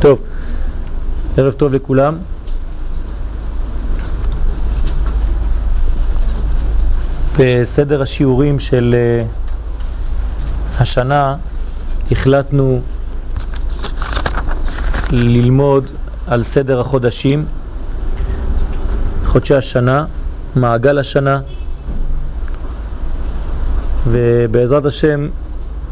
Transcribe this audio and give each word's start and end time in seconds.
טוב, 0.00 0.20
ערב 1.36 1.52
טוב 1.52 1.74
לכולם. 1.74 2.18
בסדר 7.38 8.02
השיעורים 8.02 8.60
של 8.60 8.94
אה, 8.98 9.24
השנה 10.78 11.36
החלטנו 12.10 12.80
ללמוד 15.10 15.86
על 16.26 16.44
סדר 16.44 16.80
החודשים, 16.80 17.44
חודשי 19.24 19.54
השנה, 19.54 20.04
מעגל 20.56 20.98
השנה, 20.98 21.40
ובעזרת 24.06 24.86
השם 24.86 25.28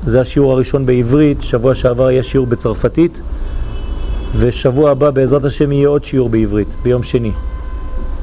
זה 0.07 0.21
השיעור 0.21 0.53
הראשון 0.53 0.87
בעברית, 0.87 1.43
שבוע 1.43 1.75
שעבר 1.75 2.07
היה 2.07 2.23
שיעור 2.23 2.47
בצרפתית, 2.47 3.21
ושבוע 4.39 4.91
הבא 4.91 5.11
בעזרת 5.11 5.45
השם 5.45 5.73
יהיה 5.73 5.89
עוד 5.89 6.05
שיעור 6.05 6.29
בעברית, 6.29 6.69
ביום 6.83 7.03
שני, 7.03 7.33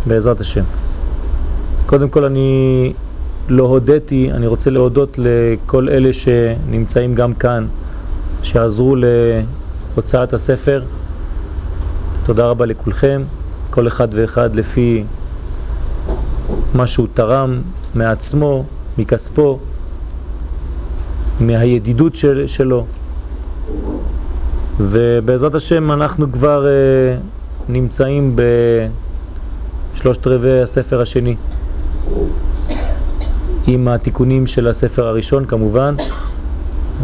בעזרת 0.08 0.40
השם. 0.40 0.64
קודם 1.86 2.10
כל 2.10 2.24
אני 2.24 2.94
לא 3.50 3.64
הודיתי, 3.64 4.32
אני 4.32 4.48
רוצה 4.48 4.70
להודות 4.70 5.20
לכל 5.22 5.90
אלה 5.90 6.14
שנמצאים 6.14 7.16
גם 7.16 7.34
כאן, 7.34 7.68
שעזרו 8.44 8.96
להוצאת 9.96 10.34
הספר. 10.34 10.84
תודה 12.26 12.46
רבה 12.46 12.66
לכולכם, 12.66 13.22
כל 13.70 13.88
אחד 13.88 14.08
ואחד 14.12 14.56
לפי 14.56 15.04
מה 16.74 16.88
שהוא 16.88 17.08
תרם 17.14 17.62
מעצמו, 17.96 18.64
מכספו, 18.98 19.60
מהידידות 21.40 22.16
של, 22.16 22.44
שלו. 22.48 22.86
ובעזרת 24.80 25.56
השם 25.56 25.92
אנחנו 25.92 26.32
כבר 26.32 26.66
uh, 26.66 27.72
נמצאים 27.72 28.36
בשלושת 29.96 30.28
רבעי 30.28 30.62
הספר 30.62 31.02
השני. 31.02 31.36
עם 33.68 33.88
התיקונים 33.88 34.48
של 34.48 34.68
הספר 34.68 35.08
הראשון 35.08 35.46
כמובן. 35.46 35.96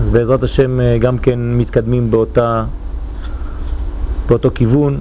אז 0.01 0.09
בעזרת 0.09 0.43
השם 0.43 0.79
uh, 0.79 1.01
גם 1.01 1.17
כן 1.17 1.39
מתקדמים 1.39 2.11
באותה, 2.11 2.63
באותו 4.29 4.49
כיוון 4.55 4.99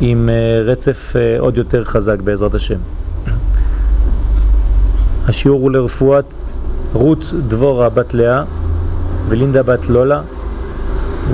עם 0.00 0.28
uh, 0.28 0.68
רצף 0.68 1.12
uh, 1.12 1.40
עוד 1.40 1.56
יותר 1.56 1.84
חזק 1.84 2.20
בעזרת 2.20 2.54
השם. 2.54 2.78
השיעור 5.28 5.60
הוא 5.60 5.70
לרפואת 5.70 6.24
רות 6.92 7.32
דבורה 7.48 7.88
בת 7.88 8.14
לאה 8.14 8.42
ולינדה 9.28 9.62
בת 9.62 9.88
לולה 9.88 10.20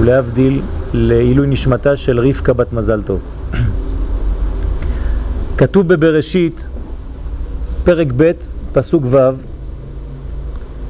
ולהבדיל 0.00 0.62
לעילוי 0.92 1.46
נשמתה 1.46 1.96
של 1.96 2.20
רבקה 2.20 2.52
בת 2.52 2.72
מזל 2.72 3.02
טוב. 3.02 3.20
כתוב 5.58 5.88
בבראשית, 5.88 6.66
פרק 7.84 8.08
ב', 8.16 8.32
פסוק 8.72 9.04
ו', 9.06 9.18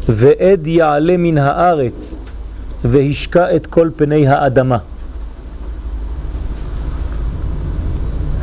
ועד 0.09 0.67
יעלה 0.67 1.17
מן 1.17 1.39
הארץ 1.39 2.21
והשקע 2.85 3.57
את 3.57 3.67
כל 3.67 3.91
פני 3.97 4.29
האדמה. 4.29 4.79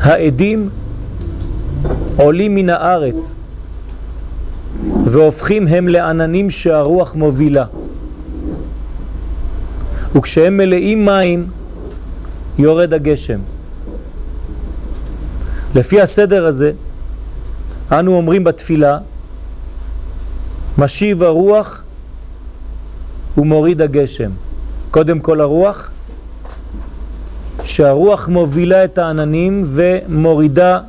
העדים 0.00 0.68
עולים 2.16 2.54
מן 2.54 2.70
הארץ 2.70 3.34
והופכים 5.04 5.66
הם 5.66 5.88
לעננים 5.88 6.50
שהרוח 6.50 7.14
מובילה. 7.14 7.64
וכשהם 10.14 10.56
מלאים 10.56 11.04
מים 11.04 11.46
יורד 12.58 12.94
הגשם. 12.94 13.38
לפי 15.74 16.00
הסדר 16.00 16.46
הזה 16.46 16.72
אנו 17.92 18.16
אומרים 18.16 18.44
בתפילה 18.44 18.98
משיב 20.78 21.22
הרוח 21.22 21.82
ומוריד 23.38 23.82
הגשם. 23.82 24.30
קודם 24.90 25.20
כל 25.20 25.40
הרוח, 25.40 25.90
שהרוח 27.64 28.28
מובילה 28.28 28.84
את 28.84 28.98
העננים 28.98 29.64
ומורידה, 29.66 30.80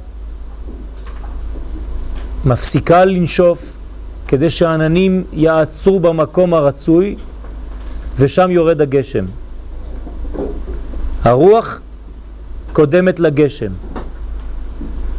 מפסיקה 2.46 3.06
לנשוף 3.06 3.74
כדי 4.28 4.50
שהעננים 4.50 5.24
יעצרו 5.34 6.00
במקום 6.00 6.54
הרצוי 6.54 7.16
ושם 8.20 8.52
יורד 8.52 8.82
הגשם. 8.82 9.26
הרוח 11.24 11.80
קודמת 12.74 13.20
לגשם. 13.20 13.72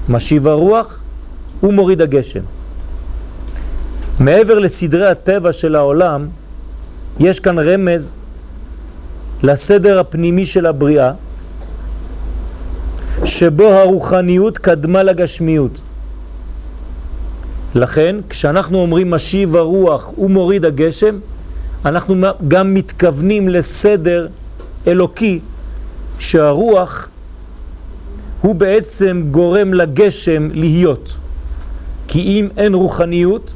משיב 0.09 0.49
הרוח 0.49 0.99
ומוריד 1.63 2.01
הגשם. 2.01 2.41
מעבר 4.21 4.59
לסדרי 4.59 5.07
הטבע 5.07 5.53
של 5.53 5.77
העולם, 5.77 6.27
יש 7.21 7.41
כאן 7.41 7.59
רמז 7.59 8.17
לסדר 9.43 9.99
הפנימי 9.99 10.47
של 10.47 10.67
הבריאה, 10.67 11.13
שבו 13.25 13.65
הרוחניות 13.65 14.59
קדמה 14.59 15.03
לגשמיות. 15.03 15.81
לכן, 17.75 18.17
כשאנחנו 18.29 18.79
אומרים 18.79 19.11
משיב 19.11 19.57
הרוח 19.57 20.19
ומוריד 20.19 20.65
הגשם, 20.65 21.19
אנחנו 21.85 22.15
גם 22.49 22.75
מתכוונים 22.75 23.49
לסדר 23.49 24.29
אלוקי 24.87 25.41
שהרוח 26.19 27.09
הוא 28.41 28.55
בעצם 28.55 29.23
גורם 29.31 29.75
לגשם 29.75 30.49
להיות. 30.53 31.15
כי 32.09 32.21
אם 32.21 32.49
אין 32.57 32.75
רוחניות, 32.75 33.53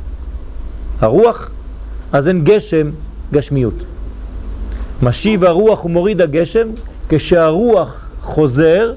הרוח, 1.00 1.50
אז 2.12 2.28
אין 2.28 2.44
גשם, 2.44 2.90
גשמיות. 3.32 3.74
משיב 5.02 5.44
הרוח 5.44 5.84
ומוריד 5.84 6.20
הגשם, 6.20 6.68
כשהרוח 7.08 8.08
חוזר, 8.22 8.94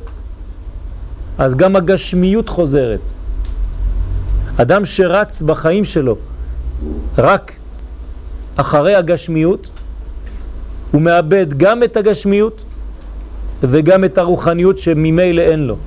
אז 1.37 1.55
גם 1.55 1.75
הגשמיות 1.75 2.49
חוזרת. 2.49 3.11
אדם 4.57 4.85
שרץ 4.85 5.41
בחיים 5.41 5.85
שלו 5.85 6.15
רק 7.17 7.51
אחרי 8.55 8.95
הגשמיות, 8.95 9.69
הוא 10.91 11.01
מאבד 11.01 11.47
גם 11.57 11.83
את 11.83 11.97
הגשמיות 11.97 12.63
וגם 13.63 14.03
את 14.03 14.17
הרוחניות 14.17 14.77
שממילא 14.77 15.41
אין 15.41 15.59
לו. 15.67 15.77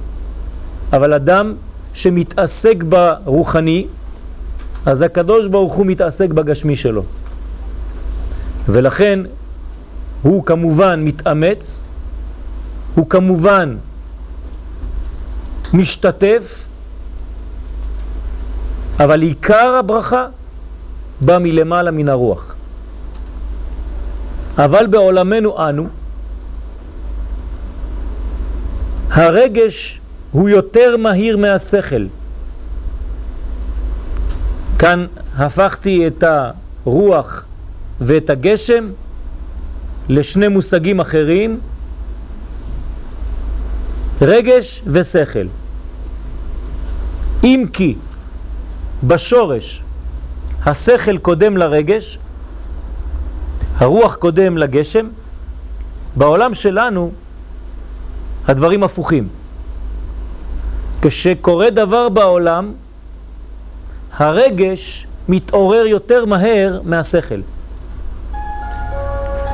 אבל 0.93 1.13
אדם 1.13 1.55
שמתעסק 1.95 2.83
ברוחני, 2.83 3.87
אז 4.87 5.03
הקדוש 5.03 5.47
ברוך 5.47 5.75
הוא 5.75 5.87
מתעסק 5.87 6.29
בגשמי 6.31 6.77
שלו. 6.77 7.03
ולכן 8.69 9.21
הוא 10.23 10.45
כמובן 10.45 11.05
מתאמץ, 11.05 11.83
הוא 12.95 13.07
כמובן 13.09 13.77
משתתף, 15.75 16.67
אבל 19.01 19.23
עיקר 19.23 19.77
הברכה 19.79 20.27
בא 21.21 21.39
מלמעלה 21.39 21.91
מן 21.91 22.09
הרוח. 22.09 22.54
אבל 24.59 24.87
בעולמנו 24.87 25.69
אנו, 25.69 25.89
הרגש 29.11 30.01
הוא 30.33 30.49
יותר 30.49 30.97
מהיר 30.97 31.37
מהשכל. 31.37 32.07
כאן 34.79 35.07
הפכתי 35.37 36.07
את 36.07 36.25
הרוח 36.27 37.45
ואת 38.01 38.31
הגשם 38.31 38.85
לשני 40.09 40.49
מושגים 40.49 41.01
אחרים, 41.01 41.61
רגש 44.21 44.83
ושכל. 44.87 45.47
אם 47.45 47.67
כי 47.73 47.95
בשורש 49.05 49.83
השכל 50.67 51.19
קודם 51.19 51.57
לרגש, 51.57 52.19
הרוח 53.79 54.15
קודם 54.15 54.59
לגשם, 54.59 55.07
בעולם 56.17 56.55
שלנו 56.55 57.11
הדברים 58.49 58.83
הפוכים. 58.85 59.29
כשקורה 61.03 61.71
דבר 61.71 62.09
בעולם, 62.09 62.73
הרגש 64.17 65.07
מתעורר 65.29 65.87
יותר 65.87 66.25
מהר 66.25 66.81
מהשכל. 66.85 67.41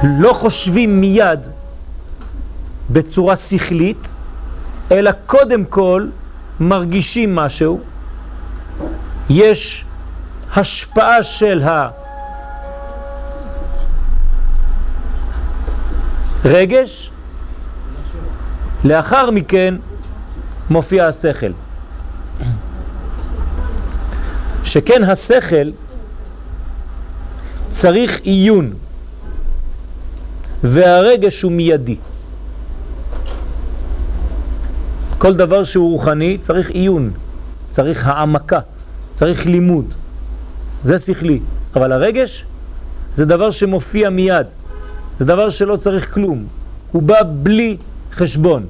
לא 0.03 0.33
חושבים 0.33 1.01
מיד 1.01 1.47
בצורה 2.91 3.37
שכלית, 3.37 4.13
אלא 4.91 5.11
קודם 5.27 5.65
כל 5.65 6.07
מרגישים 6.61 7.35
משהו, 7.35 7.81
יש 9.31 9.85
השפעה 10.57 11.23
של 11.23 11.63
הרגש, 16.45 17.11
לאחר 18.85 19.31
מכן 19.31 19.75
מופיע 20.71 21.07
השכל. 21.07 21.53
שכן 24.65 25.05
השכל 25.05 25.71
צריך 27.71 28.21
עיון, 28.23 28.73
והרגש 30.63 31.43
הוא 31.43 31.53
מיידי. 31.53 31.97
כל 35.19 35.37
דבר 35.37 35.65
שהוא 35.65 35.91
רוחני 35.91 36.39
צריך 36.39 36.71
עיון, 36.71 37.11
צריך 37.69 38.07
העמקה, 38.07 38.61
צריך 39.15 39.47
לימוד. 39.47 39.95
זה 40.85 40.99
שכלי. 40.99 41.41
אבל 41.77 41.93
הרגש 41.93 42.45
זה 43.15 43.25
דבר 43.25 43.51
שמופיע 43.51 44.11
מיד. 44.11 44.47
זה 45.21 45.27
דבר 45.27 45.49
שלא 45.49 45.77
צריך 45.77 46.15
כלום. 46.15 46.47
הוא 46.93 47.03
בא 47.03 47.23
בלי 47.43 47.77
חשבון. 48.13 48.67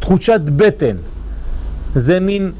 תחושת 0.00 0.40
בטן. 0.40 0.96
זה 1.94 2.20
מין 2.20 2.52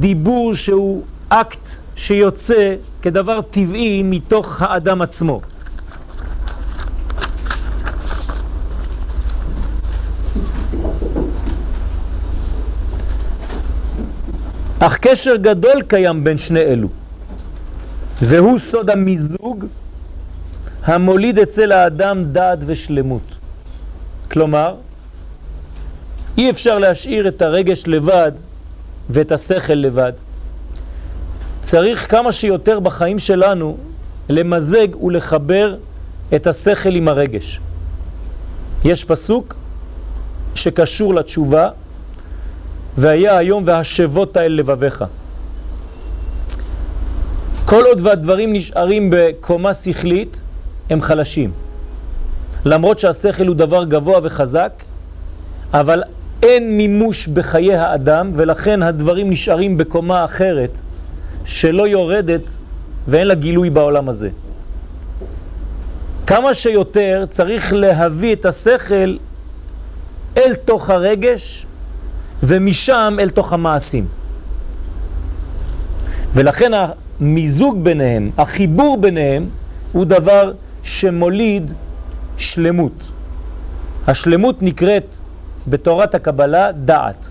דיבור 0.00 0.54
שהוא 0.54 1.02
אקט 1.28 1.68
שיוצא 1.96 2.74
כדבר 3.02 3.40
טבעי 3.40 4.02
מתוך 4.02 4.62
האדם 4.62 5.02
עצמו. 5.02 5.40
אך 14.78 14.98
קשר 14.98 15.36
גדול 15.36 15.82
קיים 15.88 16.24
בין 16.24 16.36
שני 16.36 16.60
אלו, 16.60 16.88
והוא 18.22 18.58
סוד 18.58 18.90
המיזוג 18.90 19.66
המוליד 20.84 21.38
אצל 21.38 21.72
האדם 21.72 22.24
דעת 22.24 22.58
ושלמות. 22.66 23.34
כלומר, 24.30 24.74
אי 26.38 26.50
אפשר 26.50 26.78
להשאיר 26.78 27.28
את 27.28 27.42
הרגש 27.42 27.84
לבד 27.86 28.32
ואת 29.10 29.32
השכל 29.32 29.72
לבד. 29.72 30.12
צריך 31.62 32.10
כמה 32.10 32.32
שיותר 32.32 32.80
בחיים 32.80 33.18
שלנו 33.18 33.76
למזג 34.28 35.02
ולחבר 35.02 35.76
את 36.34 36.46
השכל 36.46 36.94
עם 36.94 37.08
הרגש. 37.08 37.60
יש 38.84 39.04
פסוק 39.04 39.54
שקשור 40.54 41.14
לתשובה, 41.14 41.68
והיה 42.98 43.36
היום 43.36 43.62
והשבות 43.66 44.36
האל 44.36 44.52
לבביך. 44.52 45.04
כל 47.64 47.84
עוד 47.84 48.00
והדברים 48.06 48.52
נשארים 48.52 49.08
בקומה 49.12 49.74
שכלית, 49.74 50.40
הם 50.90 51.02
חלשים. 51.02 51.50
למרות 52.64 52.98
שהשכל 52.98 53.46
הוא 53.46 53.56
דבר 53.56 53.84
גבוה 53.84 54.20
וחזק, 54.22 54.72
אבל 55.72 56.02
אין 56.42 56.76
מימוש 56.76 57.26
בחיי 57.28 57.74
האדם, 57.74 58.30
ולכן 58.34 58.82
הדברים 58.82 59.30
נשארים 59.30 59.78
בקומה 59.78 60.24
אחרת, 60.24 60.80
שלא 61.44 61.88
יורדת 61.88 62.42
ואין 63.08 63.26
לה 63.26 63.34
גילוי 63.34 63.70
בעולם 63.70 64.08
הזה. 64.08 64.28
כמה 66.26 66.54
שיותר 66.54 67.24
צריך 67.30 67.72
להביא 67.72 68.32
את 68.32 68.46
השכל 68.46 69.16
אל 70.36 70.54
תוך 70.54 70.90
הרגש 70.90 71.66
ומשם 72.42 73.16
אל 73.20 73.30
תוך 73.30 73.52
המעשים. 73.52 74.06
ולכן 76.34 76.72
המיזוג 76.74 77.84
ביניהם, 77.84 78.30
החיבור 78.38 78.98
ביניהם, 79.00 79.46
הוא 79.92 80.04
דבר 80.04 80.52
שמוליד 80.82 81.72
שלמות. 82.36 83.10
השלמות 84.06 84.62
נקראת 84.62 85.16
בתורת 85.68 86.14
הקבלה 86.14 86.72
דעת. 86.72 87.30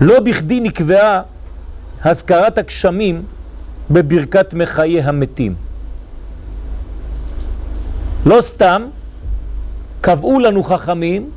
לא 0.00 0.20
בכדי 0.20 0.60
נקבעה 0.60 1.22
הזכרת 2.04 2.58
הגשמים 2.58 3.22
בברכת 3.90 4.54
מחיי 4.54 5.02
המתים. 5.02 5.54
לא 8.26 8.40
סתם 8.40 8.86
קבעו 10.00 10.40
לנו 10.40 10.62
חכמים 10.62 11.30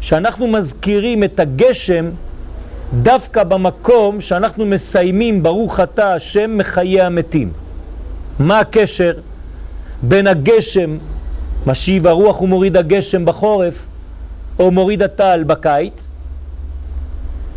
שאנחנו 0.00 0.46
מזכירים 0.46 1.24
את 1.24 1.40
הגשם 1.40 2.10
דווקא 3.02 3.44
במקום 3.44 4.20
שאנחנו 4.20 4.66
מסיימים 4.66 5.42
ברוך 5.42 5.80
אתה 5.80 6.14
השם 6.14 6.58
מחיי 6.58 7.02
המתים. 7.02 7.52
מה 8.38 8.60
הקשר 8.60 9.12
בין 10.02 10.26
הגשם, 10.26 10.98
משיב 11.66 12.06
הרוח 12.06 12.42
ומוריד 12.42 12.76
הגשם 12.76 13.24
בחורף, 13.24 13.86
או 14.58 14.70
מוריד 14.70 15.02
הטל 15.02 15.44
בקיץ, 15.46 16.10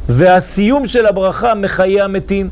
והסיום 0.10 0.88
של 0.88 1.06
הברכה 1.06 1.56
מחיי 1.56 2.02
המתים. 2.02 2.50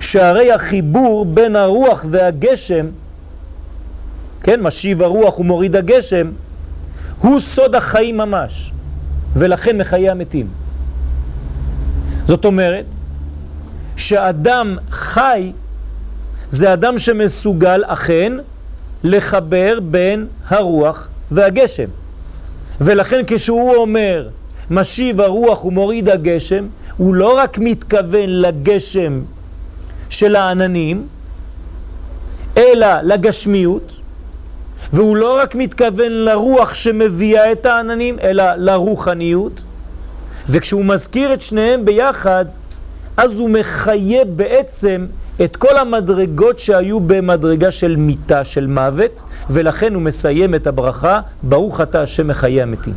שהרי 0.00 0.52
החיבור 0.52 1.26
בין 1.26 1.56
הרוח 1.56 2.04
והגשם, 2.10 2.86
כן, 4.42 4.60
משיב 4.60 5.02
הרוח 5.02 5.38
ומוריד 5.38 5.76
הגשם, 5.76 6.30
הוא 7.18 7.40
סוד 7.40 7.74
החיים 7.74 8.16
ממש, 8.16 8.72
ולכן 9.36 9.78
מחיי 9.78 10.10
המתים. 10.10 10.48
זאת 12.26 12.44
אומרת, 12.44 12.84
שאדם 13.96 14.76
חי 14.90 15.52
זה 16.50 16.72
אדם 16.72 16.98
שמסוגל 16.98 17.82
אכן 17.86 18.32
לחבר 19.04 19.78
בין 19.82 20.26
הרוח 20.48 21.08
והגשם. 21.30 21.88
ולכן 22.80 23.22
כשהוא 23.26 23.74
אומר 23.74 24.28
משיב 24.70 25.20
הרוח 25.20 25.64
ומוריד 25.64 26.08
הגשם, 26.08 26.66
הוא 26.96 27.14
לא 27.14 27.36
רק 27.38 27.58
מתכוון 27.58 28.28
לגשם 28.28 29.20
של 30.10 30.36
העננים, 30.36 31.06
אלא 32.56 32.86
לגשמיות, 33.02 33.96
והוא 34.92 35.16
לא 35.16 35.38
רק 35.38 35.54
מתכוון 35.54 36.12
לרוח 36.12 36.74
שמביאה 36.74 37.52
את 37.52 37.66
העננים, 37.66 38.18
אלא 38.22 38.44
לרוחניות, 38.56 39.64
וכשהוא 40.48 40.84
מזכיר 40.84 41.34
את 41.34 41.42
שניהם 41.42 41.84
ביחד, 41.84 42.44
אז 43.16 43.38
הוא 43.38 43.50
מחייב 43.50 44.28
בעצם 44.36 45.06
את 45.42 45.56
כל 45.56 45.76
המדרגות 45.76 46.58
שהיו 46.58 47.00
במדרגה 47.00 47.70
של 47.70 47.96
מיטה, 47.96 48.44
של 48.44 48.66
מוות, 48.66 49.22
ולכן 49.50 49.94
הוא 49.94 50.02
מסיים 50.02 50.54
את 50.54 50.66
הברכה, 50.66 51.20
ברוך 51.42 51.80
אתה 51.80 52.02
השם 52.02 52.28
מחיי 52.28 52.62
המתים. 52.62 52.94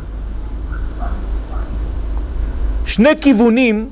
שני 2.84 3.20
כיוונים 3.20 3.90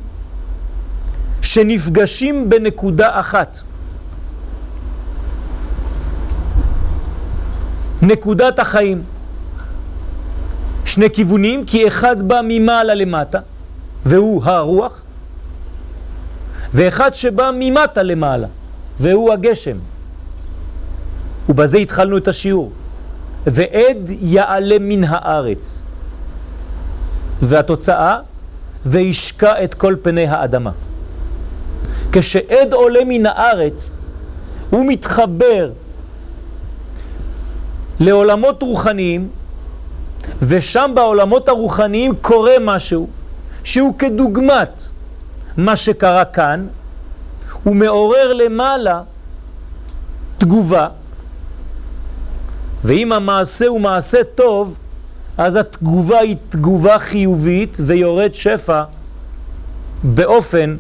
שנפגשים 1.43 2.49
בנקודה 2.51 3.21
אחת. 3.21 3.59
נקודת 8.03 8.59
החיים. 8.59 9.03
שני 10.85 11.11
כיוונים, 11.11 11.65
כי 11.67 11.89
אחד 11.89 12.29
בא 12.29 12.41
ממעלה 12.45 12.95
למטה, 12.95 13.39
והוא 14.07 14.45
הרוח, 14.45 15.03
ואחד 16.77 17.15
שבא 17.15 17.51
ממטה 17.55 18.03
למעלה, 18.03 18.47
והוא 19.01 19.33
הגשם. 19.33 19.77
ובזה 21.49 21.79
התחלנו 21.79 22.17
את 22.17 22.29
השיעור. 22.29 22.73
ועד 23.47 24.11
יעלה 24.21 24.77
מן 24.81 25.05
הארץ. 25.05 25.83
והתוצאה, 27.43 28.19
וישקע 28.87 29.65
את 29.65 29.75
כל 29.75 29.97
פני 30.03 30.27
האדמה. 30.27 30.71
כשעד 32.13 32.73
עולה 32.73 33.01
מן 33.07 33.27
הארץ, 33.27 33.97
הוא 34.71 34.87
מתחבר 34.87 35.71
לעולמות 38.01 38.63
רוחניים, 38.63 39.29
ושם 40.43 40.91
בעולמות 40.95 41.49
הרוחניים 41.49 42.13
קורה 42.21 42.55
משהו 42.61 43.09
שהוא 43.65 43.99
כדוגמת 43.99 44.96
מה 45.57 45.77
שקרה 45.77 46.25
כאן, 46.25 46.67
הוא 47.63 47.77
מעורר 47.77 48.33
למעלה 48.33 49.03
תגובה, 50.39 50.89
ואם 52.85 53.13
המעשה 53.13 53.67
הוא 53.67 53.81
מעשה 53.81 54.19
טוב, 54.35 54.77
אז 55.39 55.57
התגובה 55.57 56.19
היא 56.19 56.37
תגובה 56.49 56.99
חיובית 56.99 57.77
ויורד 57.87 58.35
שפע 58.35 58.83
באופן 60.03 60.77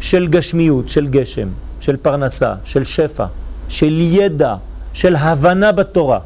של 0.00 0.28
גשמיות, 0.28 0.88
של 0.88 1.08
גשם, 1.08 1.48
של 1.80 1.96
פרנסה, 1.96 2.54
של 2.64 2.84
שפע, 2.84 3.26
של 3.68 4.00
ידע, 4.00 4.54
של 4.92 5.16
הבנה 5.16 5.72
בתורה, 5.72 6.18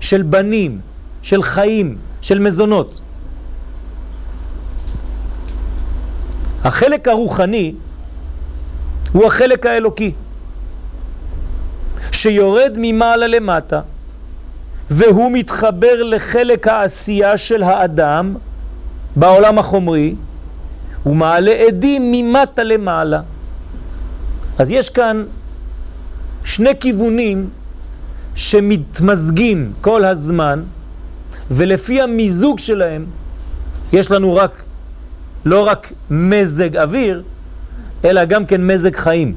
של 0.00 0.22
בנים, 0.22 0.80
של 1.22 1.42
חיים, 1.42 1.96
של 2.22 2.38
מזונות. 2.38 3.00
החלק 6.64 7.08
הרוחני 7.08 7.74
הוא 9.12 9.26
החלק 9.26 9.66
האלוקי, 9.66 10.12
שיורד 12.12 12.72
ממעלה 12.76 13.26
למטה 13.26 13.80
והוא 14.90 15.30
מתחבר 15.32 16.02
לחלק 16.02 16.66
העשייה 16.68 17.36
של 17.36 17.62
האדם 17.62 18.34
בעולם 19.16 19.58
החומרי, 19.58 20.14
הוא 21.02 21.16
מעלה 21.16 21.52
עדים 21.52 22.12
ממטה 22.12 22.62
למעלה. 22.62 23.20
אז 24.58 24.70
יש 24.70 24.90
כאן 24.90 25.24
שני 26.44 26.78
כיוונים 26.80 27.48
שמתמזגים 28.34 29.72
כל 29.80 30.04
הזמן, 30.04 30.62
ולפי 31.50 32.00
המיזוג 32.00 32.58
שלהם 32.58 33.06
יש 33.92 34.10
לנו 34.10 34.34
רק, 34.34 34.63
לא 35.44 35.66
רק 35.66 35.92
מזג 36.10 36.76
אוויר, 36.76 37.22
אלא 38.04 38.24
גם 38.24 38.46
כן 38.46 38.66
מזג 38.66 38.96
חיים. 38.96 39.34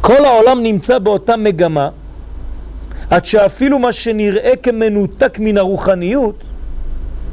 כל 0.00 0.24
העולם 0.24 0.62
נמצא 0.62 0.98
באותה 0.98 1.36
מגמה, 1.36 1.88
עד 3.10 3.24
שאפילו 3.24 3.78
מה 3.78 3.92
שנראה 3.92 4.52
כמנותק 4.62 5.38
מן 5.38 5.58
הרוחניות, 5.58 6.44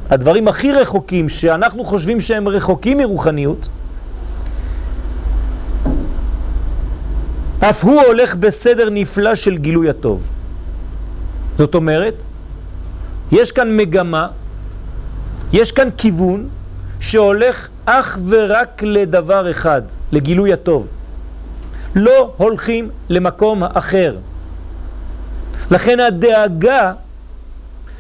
הדברים 0.09 0.48
הכי 0.48 0.71
רחוקים 0.71 1.29
שאנחנו 1.29 1.86
חושבים 1.86 2.19
שהם 2.19 2.48
רחוקים 2.48 2.98
מרוחניות, 2.98 3.67
אף 7.59 7.83
הוא 7.83 8.01
הולך 8.01 8.36
בסדר 8.36 8.89
נפלא 8.89 9.36
של 9.36 9.57
גילוי 9.57 9.89
הטוב. 9.89 10.21
זאת 11.57 11.75
אומרת, 11.75 12.24
יש 13.31 13.51
כאן 13.51 13.77
מגמה, 13.77 14.27
יש 15.53 15.72
כאן 15.72 15.89
כיוון 15.98 16.50
שהולך 17.00 17.68
אך 17.86 18.18
ורק 18.27 18.84
לדבר 18.84 19.51
אחד, 19.51 19.82
לגילוי 20.12 20.53
הטוב. 20.53 20.88
לא 21.96 22.34
הולכים 22.38 22.89
למקום 23.10 23.63
אחר. 23.63 24.18
לכן 25.72 26.00
הדאגה 26.00 26.94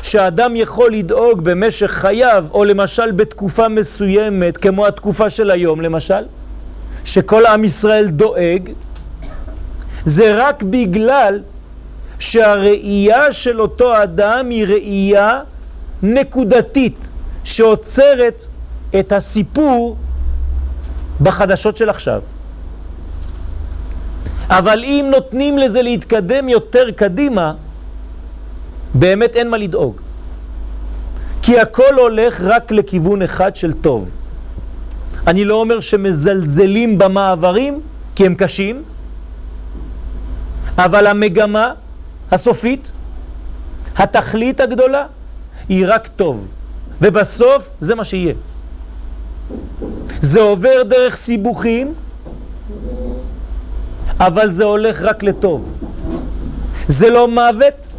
שאדם 0.01 0.55
יכול 0.55 0.93
לדאוג 0.93 1.41
במשך 1.43 1.91
חייו, 1.91 2.45
או 2.51 2.63
למשל 2.63 3.11
בתקופה 3.11 3.67
מסוימת, 3.67 4.57
כמו 4.57 4.87
התקופה 4.87 5.29
של 5.29 5.51
היום 5.51 5.81
למשל, 5.81 6.23
שכל 7.05 7.45
עם 7.45 7.63
ישראל 7.63 8.07
דואג, 8.07 8.69
זה 10.05 10.35
רק 10.35 10.63
בגלל 10.63 11.39
שהראייה 12.19 13.31
של 13.31 13.61
אותו 13.61 14.03
אדם 14.03 14.49
היא 14.49 14.65
ראייה 14.65 15.41
נקודתית, 16.03 17.09
שעוצרת 17.43 18.43
את 18.99 19.11
הסיפור 19.11 19.97
בחדשות 21.21 21.77
של 21.77 21.89
עכשיו. 21.89 22.21
אבל 24.49 24.83
אם 24.83 25.07
נותנים 25.11 25.57
לזה 25.57 25.81
להתקדם 25.81 26.49
יותר 26.49 26.91
קדימה, 26.95 27.53
באמת 28.93 29.35
אין 29.35 29.49
מה 29.49 29.57
לדאוג. 29.57 30.01
כי 31.41 31.59
הכל 31.59 31.93
הולך 31.97 32.41
רק 32.41 32.71
לכיוון 32.71 33.21
אחד 33.21 33.55
של 33.55 33.73
טוב. 33.73 34.09
אני 35.27 35.45
לא 35.45 35.55
אומר 35.55 35.79
שמזלזלים 35.79 36.97
במעברים, 36.97 37.81
כי 38.15 38.25
הם 38.25 38.35
קשים, 38.35 38.83
אבל 40.77 41.07
המגמה 41.07 41.73
הסופית, 42.31 42.91
התכלית 43.97 44.59
הגדולה, 44.59 45.05
היא 45.69 45.85
רק 45.87 46.07
טוב. 46.07 46.47
ובסוף 47.01 47.69
זה 47.81 47.95
מה 47.95 48.03
שיהיה. 48.03 48.33
זה 50.21 50.41
עובר 50.41 50.83
דרך 50.83 51.15
סיבוכים, 51.15 51.93
אבל 54.19 54.51
זה 54.51 54.63
הולך 54.63 55.01
רק 55.01 55.23
לטוב. 55.23 55.75
זה 56.87 57.09
לא 57.09 57.27
מוות, 57.27 57.89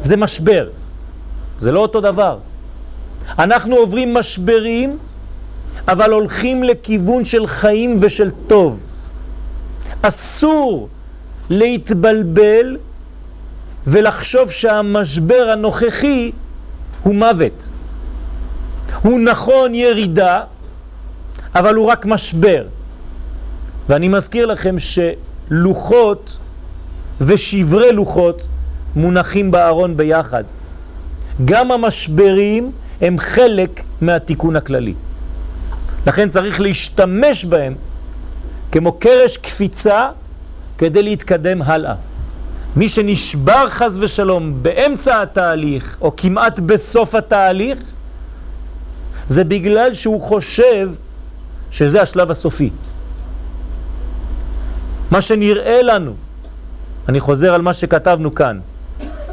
זה 0.00 0.16
משבר. 0.16 0.68
זה 1.58 1.72
לא 1.72 1.80
אותו 1.80 2.00
דבר. 2.00 2.38
אנחנו 3.38 3.76
עוברים 3.76 4.14
משברים, 4.14 4.98
אבל 5.88 6.12
הולכים 6.12 6.64
לכיוון 6.64 7.24
של 7.24 7.46
חיים 7.46 7.98
ושל 8.00 8.30
טוב. 8.46 8.80
אסור 10.02 10.88
להתבלבל 11.50 12.76
ולחשוב 13.86 14.50
שהמשבר 14.50 15.50
הנוכחי 15.52 16.32
הוא 17.02 17.14
מוות. 17.14 17.68
הוא 19.02 19.20
נכון 19.20 19.74
ירידה, 19.74 20.40
אבל 21.54 21.74
הוא 21.74 21.86
רק 21.86 22.06
משבר. 22.06 22.64
ואני 23.88 24.08
מזכיר 24.08 24.46
לכם 24.46 24.76
שלוחות 24.78 26.36
ושברי 27.20 27.92
לוחות 27.92 28.46
מונחים 28.96 29.50
בארון 29.50 29.96
ביחד. 29.96 30.44
גם 31.44 31.72
המשברים 31.72 32.72
הם 33.00 33.18
חלק 33.18 33.82
מהתיקון 34.00 34.56
הכללי. 34.56 34.94
לכן 36.06 36.28
צריך 36.28 36.60
להשתמש 36.60 37.44
בהם 37.44 37.74
כמו 38.72 38.92
קרש 38.92 39.36
קפיצה 39.36 40.08
כדי 40.78 41.02
להתקדם 41.02 41.62
הלאה. 41.62 41.94
מי 42.76 42.88
שנשבר 42.88 43.68
חז 43.68 43.98
ושלום 44.00 44.62
באמצע 44.62 45.22
התהליך 45.22 45.96
או 46.00 46.16
כמעט 46.16 46.58
בסוף 46.58 47.14
התהליך 47.14 47.78
זה 49.28 49.44
בגלל 49.44 49.94
שהוא 49.94 50.20
חושב 50.20 50.90
שזה 51.70 52.02
השלב 52.02 52.30
הסופי. 52.30 52.70
מה 55.10 55.20
שנראה 55.20 55.82
לנו, 55.82 56.14
אני 57.08 57.20
חוזר 57.20 57.54
על 57.54 57.62
מה 57.62 57.72
שכתבנו 57.72 58.34
כאן, 58.34 58.58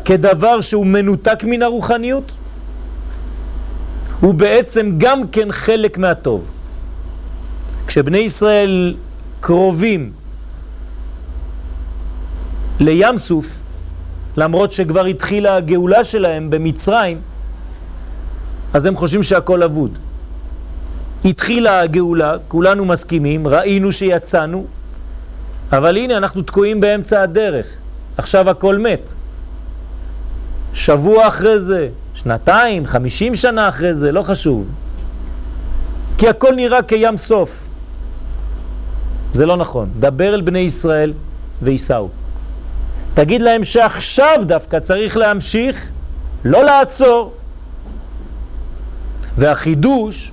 כדבר 0.06 0.62
שהוא 0.62 0.86
מנותק 0.86 1.40
מן 1.44 1.62
הרוחניות, 1.62 2.32
הוא 4.20 4.34
בעצם 4.34 4.94
גם 4.98 5.28
כן 5.28 5.52
חלק 5.52 5.98
מהטוב. 5.98 6.46
כשבני 7.88 8.18
ישראל 8.18 8.96
קרובים 9.40 10.12
לים 12.80 13.18
סוף, 13.18 13.58
למרות 14.38 14.72
שכבר 14.72 15.06
התחילה 15.06 15.56
הגאולה 15.56 16.04
שלהם 16.04 16.50
במצרים, 16.50 17.22
אז 18.74 18.86
הם 18.86 18.96
חושבים 18.96 19.24
שהכל 19.24 19.64
אבוד. 19.64 19.98
התחילה 21.26 21.80
הגאולה, 21.80 22.36
כולנו 22.48 22.86
מסכימים, 22.86 23.48
ראינו 23.48 23.92
שיצאנו, 23.92 24.66
אבל 25.72 25.98
הנה 25.98 26.18
אנחנו 26.18 26.42
תקועים 26.42 26.82
באמצע 26.82 27.22
הדרך, 27.22 27.68
עכשיו 28.18 28.50
הכל 28.50 28.78
מת. 28.78 29.14
שבוע 30.74 31.28
אחרי 31.28 31.60
זה, 31.60 31.90
שנתיים, 32.16 32.86
חמישים 32.86 33.36
שנה 33.36 33.70
אחרי 33.70 33.94
זה, 33.94 34.12
לא 34.12 34.22
חשוב. 34.22 34.68
כי 36.18 36.28
הכל 36.30 36.56
נראה 36.56 36.80
כים 36.90 37.18
סוף. 37.18 37.68
זה 39.32 39.46
לא 39.46 39.58
נכון. 39.58 39.90
דבר 40.00 40.34
אל 40.34 40.42
בני 40.42 40.60
ישראל 40.60 41.14
ויסעו. 41.62 42.10
תגיד 43.18 43.42
להם 43.42 43.64
שעכשיו 43.64 44.40
דווקא 44.42 44.80
צריך 44.80 45.18
להמשיך, 45.18 45.92
לא 46.46 46.64
לעצור. 46.64 47.34
והחידוש 49.38 50.32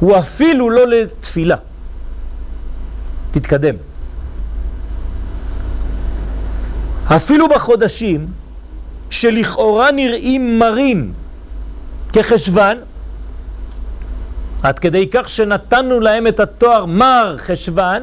הוא 0.00 0.18
אפילו 0.18 0.70
לא 0.70 0.86
לתפילה. 0.86 1.56
תתקדם. 3.30 3.74
אפילו 7.16 7.48
בחודשים 7.48 8.26
שלכאורה 9.10 9.90
נראים 9.90 10.58
מרים 10.58 11.12
כחשבן, 12.12 12.78
עד 14.62 14.78
כדי 14.78 15.08
כך 15.12 15.28
שנתנו 15.28 16.00
להם 16.00 16.26
את 16.26 16.40
התואר 16.40 16.84
מר 16.86 17.36
חשבן, 17.38 18.02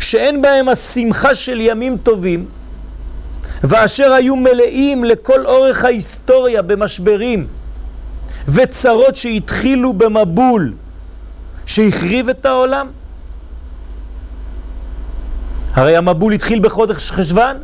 שאין 0.00 0.42
בהם 0.42 0.68
השמחה 0.68 1.34
של 1.34 1.60
ימים 1.60 1.96
טובים, 1.96 2.46
ואשר 3.64 4.12
היו 4.12 4.36
מלאים 4.36 5.04
לכל 5.04 5.46
אורך 5.46 5.84
ההיסטוריה 5.84 6.62
במשברים 6.62 7.46
וצרות 8.48 9.16
שהתחילו 9.16 9.92
במבול 9.92 10.72
שהחריב 11.66 12.28
את 12.28 12.46
העולם. 12.46 12.88
הרי 15.74 15.96
המבול 15.96 16.32
התחיל 16.32 16.60
בחודש 16.60 17.10
חשבן, 17.10 17.56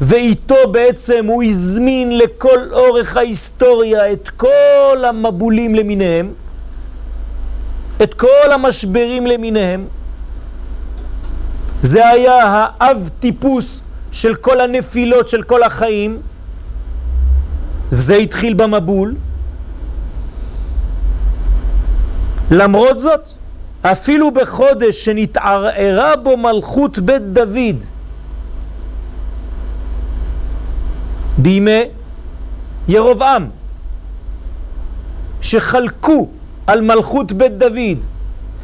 ואיתו 0.00 0.72
בעצם 0.72 1.26
הוא 1.26 1.42
הזמין 1.42 2.18
לכל 2.18 2.72
אורך 2.72 3.16
ההיסטוריה 3.16 4.12
את 4.12 4.28
כל 4.28 5.04
המבולים 5.08 5.74
למיניהם, 5.74 6.32
את 8.02 8.14
כל 8.14 8.52
המשברים 8.52 9.26
למיניהם, 9.26 9.86
זה 11.82 12.08
היה 12.08 12.68
האב 12.78 13.10
טיפוס 13.20 13.82
של 14.12 14.34
כל 14.34 14.60
הנפילות 14.60 15.28
של 15.28 15.42
כל 15.42 15.62
החיים, 15.62 16.20
וזה 17.92 18.14
התחיל 18.14 18.54
במבול. 18.54 19.14
למרות 22.50 22.98
זאת, 22.98 23.28
אפילו 23.82 24.30
בחודש 24.30 25.04
שנתערערה 25.04 26.16
בו 26.16 26.36
מלכות 26.36 26.98
בית 26.98 27.22
דוד, 27.22 27.84
בימי 31.38 31.82
ירובעם, 32.88 33.48
שחלקו 35.40 36.28
על 36.66 36.80
מלכות 36.80 37.32
בית 37.32 37.58
דוד 37.58 38.04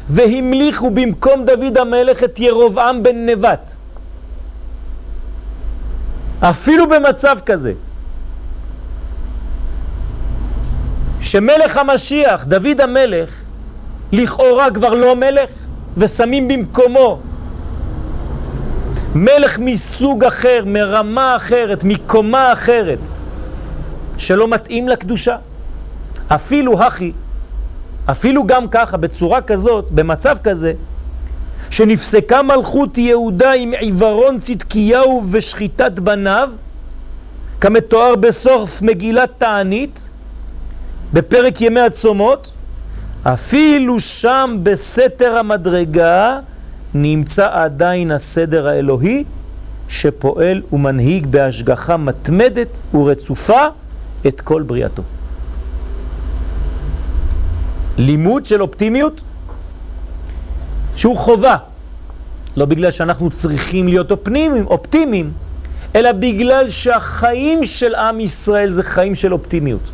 והמליכו 0.09 0.89
במקום 0.91 1.45
דוד 1.45 1.77
המלך 1.77 2.23
את 2.23 2.39
ירובעם 2.39 3.03
בן 3.03 3.25
נבט. 3.25 3.73
אפילו 6.39 6.89
במצב 6.89 7.37
כזה, 7.45 7.73
שמלך 11.21 11.77
המשיח, 11.77 12.45
דוד 12.45 12.81
המלך, 12.81 13.29
לכאורה 14.11 14.71
כבר 14.71 14.93
לא 14.93 15.15
מלך, 15.15 15.49
ושמים 15.97 16.47
במקומו 16.47 17.19
מלך 19.15 19.59
מסוג 19.59 20.23
אחר, 20.23 20.63
מרמה 20.65 21.35
אחרת, 21.35 21.83
מקומה 21.83 22.53
אחרת, 22.53 22.99
שלא 24.17 24.47
מתאים 24.47 24.89
לקדושה. 24.89 25.37
אפילו 26.27 26.83
הכי, 26.83 27.11
אפילו 28.05 28.47
גם 28.47 28.67
ככה, 28.67 28.97
בצורה 28.97 29.41
כזאת, 29.41 29.91
במצב 29.91 30.37
כזה, 30.43 30.73
שנפסקה 31.69 32.41
מלכות 32.41 32.97
יהודה 32.97 33.51
עם 33.53 33.73
עיוורון 33.79 34.39
צדקיהו 34.39 35.23
ושחיטת 35.31 35.99
בניו, 35.99 36.49
כמתואר 37.61 38.15
בסוף 38.15 38.81
מגילת 38.81 39.29
תענית, 39.37 40.09
בפרק 41.13 41.61
ימי 41.61 41.79
הצומות, 41.79 42.51
אפילו 43.23 43.99
שם 43.99 44.57
בסתר 44.63 45.37
המדרגה 45.37 46.39
נמצא 46.93 47.47
עדיין 47.51 48.11
הסדר 48.11 48.67
האלוהי 48.67 49.23
שפועל 49.89 50.61
ומנהיג 50.73 51.27
בהשגחה 51.27 51.97
מתמדת 51.97 52.79
ורצופה 52.93 53.67
את 54.27 54.41
כל 54.41 54.61
בריאתו. 54.61 55.03
לימוד 57.97 58.45
של 58.45 58.61
אופטימיות 58.61 59.21
שהוא 60.95 61.17
חובה, 61.17 61.57
לא 62.57 62.65
בגלל 62.65 62.91
שאנחנו 62.91 63.31
צריכים 63.31 63.87
להיות 63.87 64.11
אופטימיים, 64.11 64.67
אופטימיים 64.67 65.31
אלא 65.95 66.11
בגלל 66.11 66.69
שהחיים 66.69 67.65
של 67.65 67.95
עם 67.95 68.19
ישראל 68.19 68.69
זה 68.69 68.83
חיים 68.83 69.15
של 69.15 69.33
אופטימיות. 69.33 69.89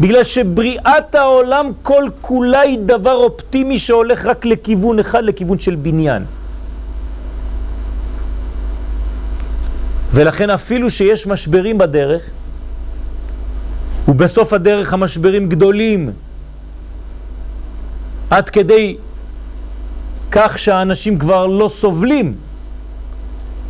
בגלל 0.00 0.24
שבריאת 0.24 1.14
העולם 1.14 1.70
כל 1.82 2.04
כולה 2.20 2.60
היא 2.60 2.78
דבר 2.78 3.14
אופטימי 3.14 3.78
שהולך 3.78 4.26
רק 4.26 4.44
לכיוון 4.44 4.98
אחד, 4.98 5.24
לכיוון 5.24 5.58
של 5.58 5.74
בניין. 5.74 6.24
ולכן 10.12 10.50
אפילו 10.50 10.90
שיש 10.90 11.26
משברים 11.26 11.78
בדרך, 11.78 12.22
ובסוף 14.08 14.52
הדרך 14.52 14.92
המשברים 14.92 15.48
גדולים, 15.48 16.10
עד 18.34 18.50
כדי 18.50 18.96
כך 20.30 20.58
שהאנשים 20.58 21.18
כבר 21.18 21.46
לא 21.46 21.68
סובלים 21.68 22.34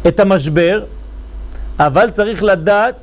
את 0.09 0.21
המשבר, 0.21 0.85
אבל 1.79 2.11
צריך 2.11 2.43
לדעת 2.43 2.95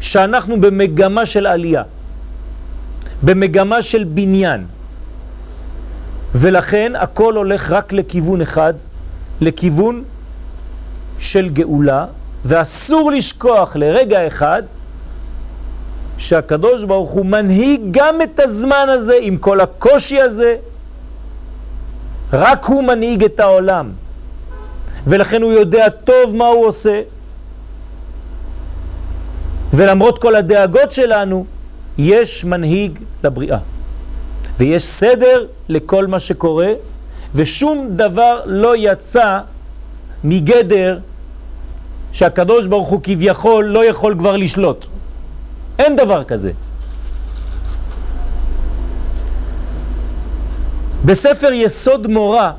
שאנחנו 0.00 0.60
במגמה 0.60 1.26
של 1.26 1.46
עלייה, 1.46 1.82
במגמה 3.22 3.82
של 3.82 4.04
בניין, 4.04 4.66
ולכן 6.34 6.92
הכל 6.96 7.36
הולך 7.36 7.70
רק 7.70 7.92
לכיוון 7.92 8.40
אחד, 8.40 8.74
לכיוון 9.40 10.04
של 11.18 11.48
גאולה, 11.48 12.06
ואסור 12.44 13.10
לשכוח 13.10 13.76
לרגע 13.76 14.26
אחד 14.26 14.62
שהקדוש 16.20 16.84
ברוך 16.84 17.10
הוא 17.10 17.26
מנהיג 17.26 17.80
גם 17.90 18.22
את 18.22 18.40
הזמן 18.40 18.86
הזה 18.88 19.14
עם 19.20 19.36
כל 19.36 19.60
הקושי 19.60 20.20
הזה, 20.20 20.56
רק 22.32 22.64
הוא 22.64 22.84
מנהיג 22.84 23.24
את 23.24 23.40
העולם, 23.40 23.90
ולכן 25.06 25.42
הוא 25.42 25.52
יודע 25.52 25.88
טוב 25.88 26.36
מה 26.36 26.46
הוא 26.46 26.66
עושה, 26.66 27.02
ולמרות 29.74 30.22
כל 30.22 30.34
הדאגות 30.34 30.92
שלנו, 30.92 31.44
יש 31.98 32.44
מנהיג 32.44 32.98
לבריאה. 33.24 33.58
ויש 34.58 34.82
סדר 34.82 35.46
לכל 35.68 36.06
מה 36.06 36.20
שקורה, 36.20 36.72
ושום 37.34 37.88
דבר 37.90 38.40
לא 38.46 38.76
יצא 38.76 39.38
מגדר 40.24 40.98
שהקדוש 42.12 42.66
ברוך 42.66 42.88
הוא 42.88 43.00
כביכול 43.02 43.64
לא 43.64 43.84
יכול 43.84 44.14
כבר 44.18 44.36
לשלוט. 44.36 44.89
אין 45.80 45.96
דבר 45.96 46.24
כזה. 46.24 46.52
בספר 51.04 51.52
יסוד 51.52 52.06
מורה 52.06 52.52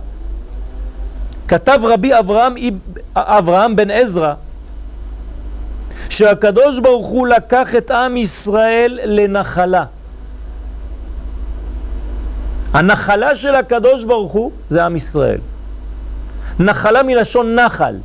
כתב 1.47 1.79
רבי 1.83 2.19
אברהם, 2.19 2.55
אברהם 3.15 3.75
בן 3.75 3.91
עזרא 3.91 4.33
שהקדוש 6.09 6.79
ברוך 6.79 7.07
הוא 7.07 7.27
לקח 7.27 7.75
את 7.75 7.91
עם 7.91 8.17
ישראל 8.17 8.99
לנחלה. 9.03 9.85
הנחלה 12.73 13.35
של 13.35 13.55
הקדוש 13.55 14.03
ברוך 14.03 14.33
הוא 14.33 14.51
זה 14.69 14.85
עם 14.85 14.95
ישראל. 14.95 15.39
נחלה 16.59 17.03
מלשון 17.03 17.55
נחל. 17.55 17.95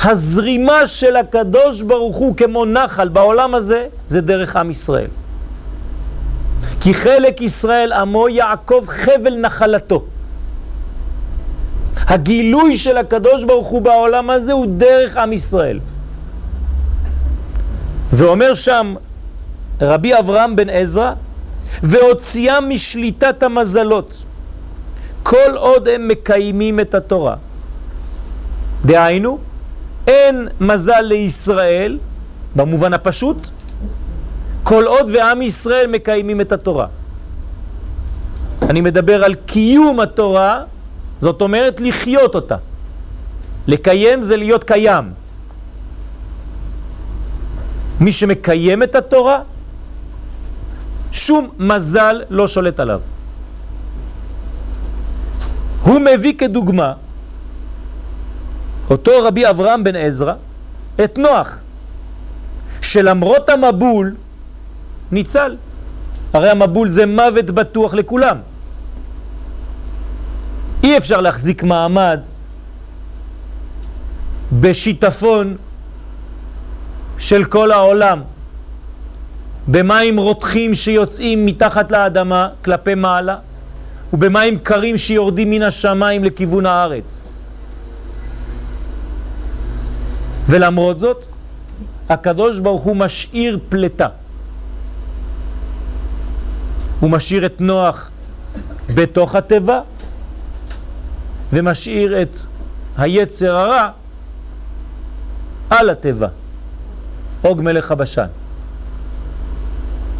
הזרימה 0.00 0.86
של 0.86 1.16
הקדוש 1.16 1.82
ברוך 1.82 2.16
הוא 2.16 2.36
כמו 2.36 2.64
נחל 2.64 3.08
בעולם 3.08 3.54
הזה, 3.54 3.86
זה 4.06 4.20
דרך 4.20 4.56
עם 4.56 4.70
ישראל. 4.70 5.10
כי 6.80 6.94
חלק 6.94 7.40
ישראל 7.40 7.92
עמו 7.92 8.28
יעקב 8.28 8.84
חבל 8.86 9.34
נחלתו. 9.34 10.04
הגילוי 12.06 12.78
של 12.78 12.96
הקדוש 12.96 13.44
ברוך 13.44 13.68
הוא 13.68 13.82
בעולם 13.82 14.30
הזה 14.30 14.52
הוא 14.52 14.66
דרך 14.68 15.16
עם 15.16 15.32
ישראל. 15.32 15.78
ואומר 18.12 18.54
שם 18.54 18.94
רבי 19.80 20.18
אברהם 20.18 20.56
בן 20.56 20.70
עזרא, 20.70 21.12
והוציאם 21.82 22.68
משליטת 22.68 23.42
המזלות, 23.42 24.14
כל 25.22 25.56
עוד 25.56 25.88
הם 25.88 26.08
מקיימים 26.08 26.80
את 26.80 26.94
התורה. 26.94 27.34
דהיינו, 28.84 29.38
אין 30.08 30.48
מזל 30.60 31.00
לישראל, 31.00 31.98
במובן 32.56 32.94
הפשוט, 32.94 33.48
כל 34.62 34.84
עוד 34.84 35.10
ועם 35.14 35.42
ישראל 35.42 35.86
מקיימים 35.86 36.40
את 36.40 36.52
התורה. 36.52 36.86
אני 38.62 38.80
מדבר 38.80 39.24
על 39.24 39.34
קיום 39.34 40.00
התורה, 40.00 40.64
זאת 41.20 41.40
אומרת 41.40 41.80
לחיות 41.80 42.34
אותה. 42.34 42.56
לקיים 43.66 44.22
זה 44.22 44.36
להיות 44.36 44.64
קיים. 44.64 45.04
מי 48.00 48.12
שמקיים 48.12 48.82
את 48.82 48.94
התורה, 48.94 49.40
שום 51.12 51.48
מזל 51.58 52.22
לא 52.30 52.48
שולט 52.48 52.80
עליו. 52.80 53.00
הוא 55.82 56.00
מביא 56.00 56.34
כדוגמה 56.38 56.92
אותו 58.90 59.12
רבי 59.24 59.50
אברהם 59.50 59.84
בן 59.84 59.96
עזרא, 59.96 60.32
את 61.04 61.18
נוח, 61.18 61.58
שלמרות 62.82 63.48
המבול 63.48 64.14
ניצל. 65.12 65.56
הרי 66.32 66.50
המבול 66.50 66.88
זה 66.88 67.06
מוות 67.06 67.50
בטוח 67.50 67.94
לכולם. 67.94 68.36
אי 70.82 70.96
אפשר 70.96 71.20
להחזיק 71.20 71.62
מעמד 71.62 72.20
בשיטפון 74.60 75.56
של 77.18 77.44
כל 77.44 77.70
העולם, 77.70 78.22
במים 79.68 80.18
רותחים 80.18 80.74
שיוצאים 80.74 81.46
מתחת 81.46 81.92
לאדמה 81.92 82.48
כלפי 82.64 82.94
מעלה, 82.94 83.36
ובמים 84.12 84.58
קרים 84.58 84.96
שיורדים 84.96 85.50
מן 85.50 85.62
השמיים 85.62 86.24
לכיוון 86.24 86.66
הארץ. 86.66 87.22
ולמרות 90.48 90.98
זאת, 90.98 91.24
הקדוש 92.08 92.58
ברוך 92.58 92.82
הוא 92.82 92.96
משאיר 92.96 93.58
פלטה. 93.68 94.08
הוא 97.00 97.10
משאיר 97.10 97.46
את 97.46 97.60
נוח 97.60 98.10
בתוך 98.94 99.34
התיבה, 99.34 99.80
ומשאיר 101.52 102.22
את 102.22 102.36
היצר 102.98 103.56
הרע 103.56 103.90
על 105.70 105.90
התיבה. 105.90 106.28
אוג 107.44 107.62
מלך 107.62 107.90
הבשן. 107.90 108.26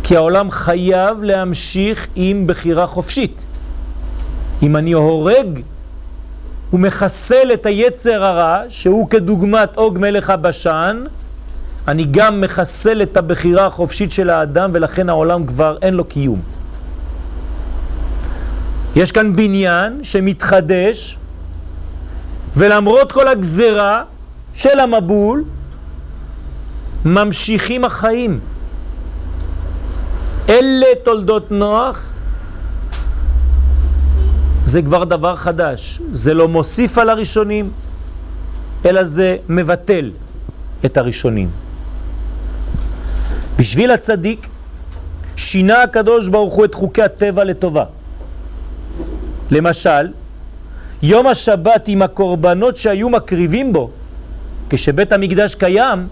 כי 0.03 0.17
העולם 0.17 0.51
חייב 0.51 1.23
להמשיך 1.23 2.09
עם 2.15 2.47
בחירה 2.47 2.87
חופשית. 2.87 3.47
אם 4.63 4.77
אני 4.77 4.93
הורג 4.93 5.61
ומחסל 6.73 7.51
את 7.55 7.67
היצר 7.67 8.25
הרע, 8.25 8.63
שהוא 8.69 9.09
כדוגמת 9.09 9.77
אוג 9.77 9.99
מלך 9.99 10.31
הבשן, 10.31 11.05
אני 11.89 12.07
גם 12.11 12.41
מחסל 12.41 13.03
את 13.03 13.17
הבחירה 13.17 13.67
החופשית 13.67 14.13
של 14.13 14.31
האדם 14.31 14.71
ולכן 14.73 15.09
העולם 15.09 15.47
כבר 15.47 15.79
אין 15.83 15.95
לו 15.95 16.05
קיום. 16.05 16.41
יש 18.97 19.13
כאן 19.13 19.37
בניין 19.37 20.01
שמתחדש 20.03 21.17
ולמרות 22.57 23.13
כל 23.13 23.29
הגזרה 23.29 24.03
של 24.55 24.81
המבול 24.81 25.45
ממשיכים 27.05 27.85
החיים. 27.85 28.41
אלה 30.49 30.87
תולדות 31.05 31.51
נוח, 31.51 32.13
זה 34.69 34.83
כבר 34.83 35.05
דבר 35.05 35.37
חדש. 35.37 36.01
זה 36.13 36.35
לא 36.35 36.49
מוסיף 36.49 36.99
על 36.99 37.11
הראשונים, 37.11 37.71
אלא 38.85 39.05
זה 39.05 39.37
מבטל 39.49 40.11
את 40.85 40.97
הראשונים. 40.97 41.49
בשביל 43.59 43.91
הצדיק 43.91 44.47
שינה 45.37 45.83
הקדוש 45.83 46.29
ברוך 46.29 46.55
הוא 46.55 46.65
את 46.65 46.75
חוקי 46.75 47.03
הטבע 47.03 47.45
לטובה. 47.45 47.85
למשל, 49.51 50.13
יום 51.03 51.27
השבת 51.27 51.85
עם 51.87 52.03
הקורבנות 52.03 52.77
שהיו 52.77 53.09
מקריבים 53.09 53.73
בו, 53.73 53.91
כשבית 54.71 55.13
המקדש 55.13 55.55
קיים, 55.55 56.07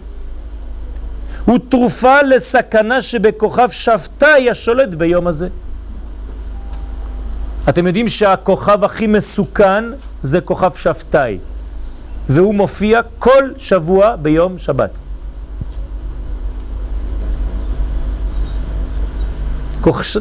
הוא 1.44 1.58
תרופה 1.68 2.22
לסכנה 2.22 3.00
שבכוכב 3.00 3.70
שבתאי 3.70 4.50
השולט 4.50 4.88
ביום 4.88 5.26
הזה. 5.26 5.48
אתם 7.68 7.86
יודעים 7.86 8.08
שהכוכב 8.08 8.84
הכי 8.84 9.06
מסוכן 9.06 9.84
זה 10.22 10.40
כוכב 10.40 10.70
שבתאי, 10.74 11.38
והוא 12.28 12.54
מופיע 12.54 13.00
כל 13.18 13.50
שבוע 13.58 14.16
ביום 14.16 14.58
שבת. 14.58 14.98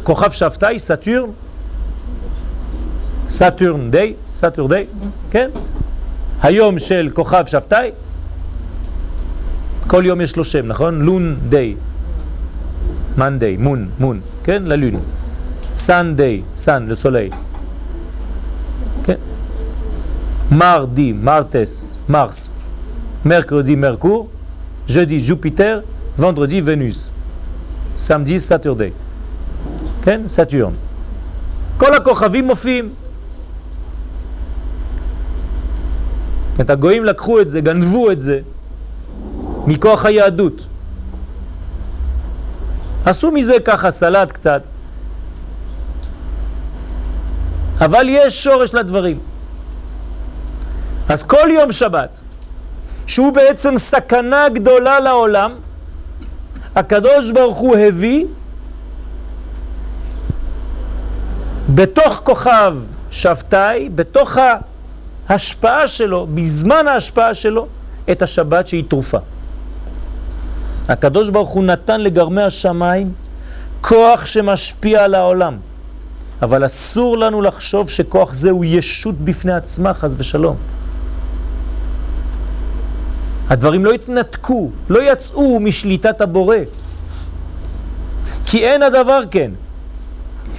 כוכב 0.04 0.30
שבתאי, 0.32 0.78
Saturn, 0.78 1.30
Saturn 3.30 3.90
day, 3.90 4.14
Saturday, 4.36 4.86
כן? 5.30 5.50
היום 6.42 6.78
של 6.78 7.10
כוכב 7.14 7.44
שבתאי, 7.46 7.90
כל 9.86 10.02
יום 10.06 10.20
יש 10.20 10.36
לו 10.36 10.44
שם, 10.44 10.66
נכון? 10.66 11.02
lundi, 11.02 11.76
Monday, 13.18 13.56
moon, 13.56 13.88
moon, 13.98 14.20
כן? 14.44 14.62
la 14.66 14.80
lune. 14.80 15.15
Sunday, 15.76 16.42
sun, 16.56 16.86
le 16.88 16.97
soleil. 16.97 17.30
כן? 19.04 19.14
mardi, 20.50 21.12
martes, 21.12 21.98
Mars, 22.08 22.52
mercredi, 23.24 23.74
Mercure, 23.74 24.28
jeudi, 24.88 25.20
Jupiter, 25.20 25.80
ונדרדי, 26.18 26.62
ונוס. 26.64 27.08
סמדי, 27.98 28.40
סאטורדיי. 28.40 28.90
כן? 30.02 30.20
סטיורן. 30.28 30.72
כל 31.76 31.94
הכוכבים 31.94 32.46
מופיעים. 32.46 32.88
את 36.60 36.70
הגויים 36.70 37.04
לקחו 37.04 37.40
את 37.40 37.50
זה, 37.50 37.60
גנבו 37.60 38.10
את 38.10 38.20
זה 38.20 38.40
מכוח 39.66 40.04
היהדות. 40.04 40.66
עשו 43.04 43.30
מזה 43.30 43.54
ככה 43.64 43.90
סלט 43.90 44.32
קצת, 44.32 44.68
אבל 47.80 48.06
יש 48.08 48.44
שורש 48.44 48.74
לדברים. 48.74 49.18
אז 51.08 51.22
כל 51.22 51.48
יום 51.50 51.72
שבת, 51.72 52.20
שהוא 53.06 53.32
בעצם 53.32 53.78
סכנה 53.78 54.48
גדולה 54.48 55.00
לעולם, 55.00 55.54
הקדוש 56.76 57.30
ברוך 57.30 57.56
הוא 57.56 57.76
הביא 57.76 58.24
בתוך 61.74 62.20
כוכב 62.24 62.74
שבתאי, 63.10 63.88
בתוך 63.94 64.36
ההשפעה 65.28 65.86
שלו, 65.86 66.26
בזמן 66.34 66.88
ההשפעה 66.88 67.34
שלו, 67.34 67.66
את 68.12 68.22
השבת 68.22 68.66
שהיא 68.66 68.84
תרופה. 68.88 69.18
הקדוש 70.88 71.28
ברוך 71.28 71.50
הוא 71.50 71.64
נתן 71.64 72.00
לגרמי 72.00 72.42
השמיים 72.42 73.12
כוח 73.80 74.26
שמשפיע 74.26 75.04
על 75.04 75.14
העולם. 75.14 75.56
אבל 76.42 76.66
אסור 76.66 77.18
לנו 77.18 77.42
לחשוב 77.42 77.90
שכוח 77.90 78.34
זה 78.34 78.50
הוא 78.50 78.64
ישות 78.64 79.14
בפני 79.14 79.52
עצמה, 79.52 79.94
חז 79.94 80.14
ושלום. 80.18 80.56
הדברים 83.48 83.84
לא 83.84 83.92
התנתקו, 83.92 84.70
לא 84.88 85.12
יצאו 85.12 85.60
משליטת 85.60 86.20
הבורא. 86.20 86.56
כי 88.46 88.66
אין 88.66 88.82
הדבר 88.82 89.20
כן. 89.30 89.50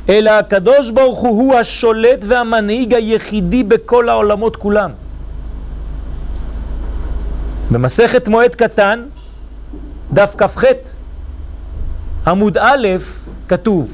אלא 0.09 0.29
הקדוש 0.29 0.91
ברוך 0.91 1.19
הוא 1.19 1.29
הוא 1.29 1.55
השולט 1.55 2.23
והמנהיג 2.27 2.93
היחידי 2.93 3.63
בכל 3.63 4.09
העולמות 4.09 4.55
כולם. 4.55 4.91
במסכת 7.71 8.27
מועד 8.27 8.55
קטן, 8.55 9.05
דף 10.13 10.35
כ"ח, 10.37 10.63
עמוד 12.27 12.57
א', 12.57 12.87
כתוב 13.47 13.93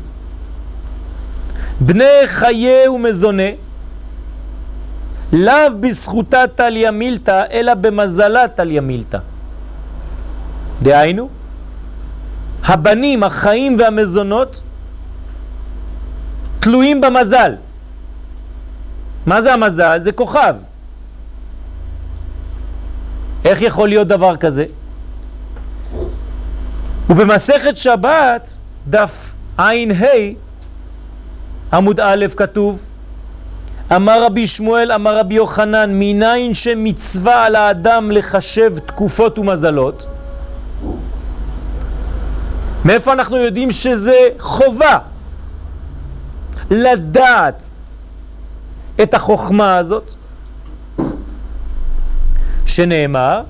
בני 1.86 2.28
חיי 2.28 2.88
ומזונה 2.88 3.50
לאו 5.34 5.54
בזכותה 5.80 6.44
תליה 6.56 6.92
מילתא, 6.92 7.44
אלא 7.52 7.74
במזלה 7.74 8.48
תליה 8.56 8.82
מילתא. 8.82 9.18
דהיינו, 10.84 11.30
הבנים, 12.64 13.24
החיים 13.24 13.80
והמזונות 13.80 14.62
תלויים 16.60 17.02
במזל. 17.02 17.56
מה 19.26 19.42
זה 19.42 19.54
המזל? 19.54 20.00
זה 20.02 20.12
כוכב. 20.12 20.56
איך 23.46 23.62
יכול 23.62 23.90
להיות 23.90 24.08
דבר 24.08 24.36
כזה? 24.36 24.66
ובמסכת 27.10 27.78
שבת, 27.78 28.58
דף 28.90 29.32
ע"ה, 29.58 30.43
עמוד 31.74 32.00
א', 32.00 32.26
כתוב 32.36 32.80
אמר 33.96 34.26
רבי 34.26 34.48
שמואל, 34.48 34.92
אמר 34.92 35.18
רבי 35.20 35.36
יוחנן, 35.36 35.90
מניין 35.94 36.54
שמצווה 36.54 37.46
על 37.46 37.56
האדם 37.56 38.12
לחשב 38.12 38.80
תקופות 38.80 39.40
ומזלות? 39.40 40.06
מאיפה 42.86 43.14
אנחנו 43.14 43.38
יודעים 43.38 43.72
שזה 43.72 44.28
חובה? 44.40 44.98
לדעת 46.72 47.72
את 49.04 49.14
החוכמה 49.14 49.78
הזאת, 49.78 50.14
שנאמר 52.66 53.42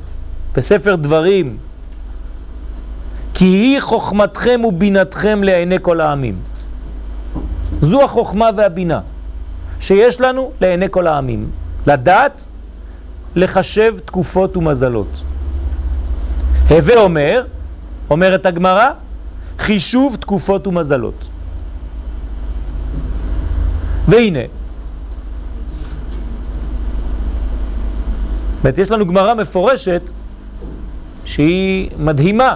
בספר 0.56 0.96
דברים, 0.96 1.58
כי 3.34 3.46
היא 3.46 3.80
חוכמתכם 3.82 4.62
ובינתכם 4.66 5.44
לעיני 5.44 5.78
כל 5.82 6.02
העמים. 6.02 6.53
זו 7.84 8.04
החוכמה 8.04 8.50
והבינה 8.56 9.00
שיש 9.80 10.22
לנו 10.22 10.52
לעיני 10.62 10.86
כל 10.92 11.08
העמים. 11.08 11.50
לדעת 11.88 12.48
לחשב 13.36 13.96
תקופות 14.06 14.58
ומזלות. 14.58 15.22
הווה 16.70 16.98
אומר, 16.98 17.46
אומרת 18.10 18.46
הגמרא, 18.46 18.92
חישוב 19.60 20.16
תקופות 20.20 20.68
ומזלות. 20.68 21.28
והנה, 24.08 24.40
זאת 28.64 28.78
יש 28.78 28.92
לנו 28.92 29.06
גמרא 29.06 29.34
מפורשת 29.34 30.02
שהיא 31.26 31.90
מדהימה, 31.98 32.56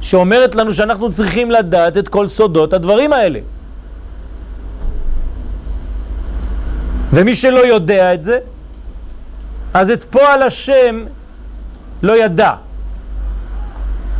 שאומרת 0.00 0.54
לנו 0.54 0.72
שאנחנו 0.72 1.12
צריכים 1.12 1.50
לדעת 1.50 1.96
את 1.96 2.08
כל 2.08 2.28
סודות 2.28 2.72
הדברים 2.72 3.12
האלה. 3.12 3.40
ומי 7.18 7.34
שלא 7.36 7.66
יודע 7.66 8.14
את 8.14 8.24
זה, 8.24 8.38
אז 9.74 9.90
את 9.90 10.04
פועל 10.04 10.42
השם 10.42 11.04
לא 12.02 12.24
ידע. 12.24 12.54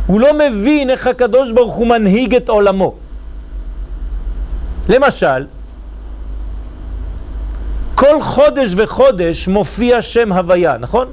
הוא 0.07 0.19
לא 0.19 0.33
מבין 0.33 0.89
איך 0.89 1.07
הקדוש 1.07 1.51
ברוך 1.51 1.73
הוא 1.73 1.87
מנהיג 1.87 2.35
את 2.35 2.49
עולמו. 2.49 2.95
למשל, 4.89 5.45
כל 7.95 8.21
חודש 8.21 8.73
וחודש 8.77 9.47
מופיע 9.47 10.01
שם 10.01 10.33
הוויה, 10.33 10.77
נכון? 10.77 11.07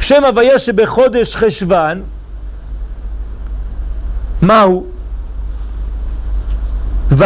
שם 0.00 0.24
הוויה 0.24 0.58
שבחודש 0.58 1.36
חשוון, 1.36 2.02
מהו? 4.42 4.86
ו', 7.10 7.24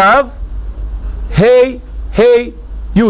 ה', 1.39 1.90
ה', 2.19 2.23
י'. 2.97 3.03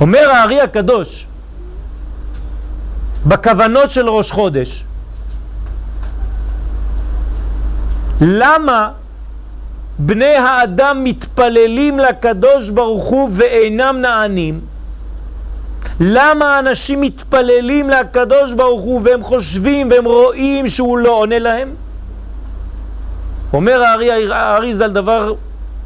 אומר 0.00 0.30
הארי 0.30 0.60
הקדוש, 0.60 1.26
בכוונות 3.26 3.90
של 3.90 4.08
ראש 4.08 4.30
חודש, 4.30 4.84
למה 8.20 8.90
בני 9.98 10.36
האדם 10.36 11.04
מתפללים 11.04 11.98
לקדוש 11.98 12.70
ברוך 12.70 13.04
הוא 13.04 13.30
ואינם 13.32 13.98
נענים? 14.00 14.60
למה 16.00 16.58
אנשים 16.58 17.00
מתפללים 17.00 17.90
לקדוש 17.90 18.52
ברוך 18.52 18.82
הוא 18.82 19.00
והם 19.04 19.22
חושבים 19.22 19.90
והם 19.90 20.04
רואים 20.04 20.68
שהוא 20.68 20.98
לא 20.98 21.10
עונה 21.10 21.38
להם? 21.38 21.74
אומר 23.52 23.82
הארי, 23.82 24.32
הארי 24.32 24.72
ז"ל 24.72 24.88
דבר 24.88 25.34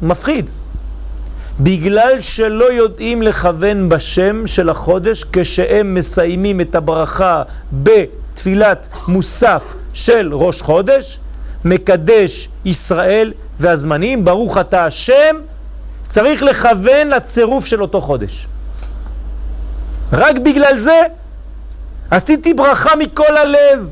מפחיד. 0.01 0.49
בגלל 1.59 2.19
שלא 2.19 2.71
יודעים 2.71 3.21
לכוון 3.21 3.89
בשם 3.89 4.47
של 4.47 4.69
החודש 4.69 5.23
כשהם 5.33 5.93
מסיימים 5.93 6.61
את 6.61 6.75
הברכה 6.75 7.43
בתפילת 7.73 8.87
מוסף 9.07 9.63
של 9.93 10.29
ראש 10.33 10.61
חודש, 10.61 11.19
מקדש 11.65 12.49
ישראל 12.65 13.33
והזמנים, 13.59 14.25
ברוך 14.25 14.57
אתה 14.57 14.85
השם, 14.85 15.35
צריך 16.07 16.43
לכוון 16.43 17.07
לצירוף 17.07 17.65
של 17.65 17.81
אותו 17.81 18.01
חודש. 18.01 18.47
רק 20.13 20.35
בגלל 20.35 20.77
זה 20.77 21.01
עשיתי 22.11 22.53
ברכה 22.53 22.95
מכל 22.95 23.37
הלב, 23.37 23.87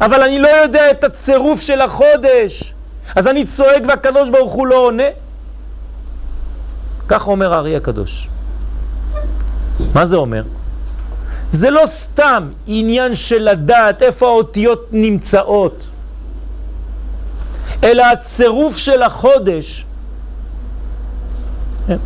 אבל 0.00 0.22
אני 0.22 0.38
לא 0.38 0.48
יודע 0.48 0.90
את 0.90 1.04
הצירוף 1.04 1.60
של 1.60 1.80
החודש, 1.80 2.74
אז 3.14 3.26
אני 3.26 3.46
צועק 3.46 3.82
והקדוש 3.88 4.30
ברוך 4.30 4.52
הוא 4.52 4.66
לא 4.66 4.86
עונה. 4.86 5.08
כך 7.08 7.28
אומר 7.28 7.54
הארי 7.54 7.76
הקדוש. 7.76 8.28
מה 9.94 10.06
זה 10.06 10.16
אומר? 10.16 10.42
זה 11.50 11.70
לא 11.70 11.82
סתם 11.86 12.48
עניין 12.66 13.14
של 13.14 13.38
לדעת 13.50 14.02
איפה 14.02 14.26
האותיות 14.26 14.88
נמצאות, 14.92 15.88
אלא 17.84 18.02
הצירוף 18.02 18.76
של 18.76 19.02
החודש. 19.02 19.86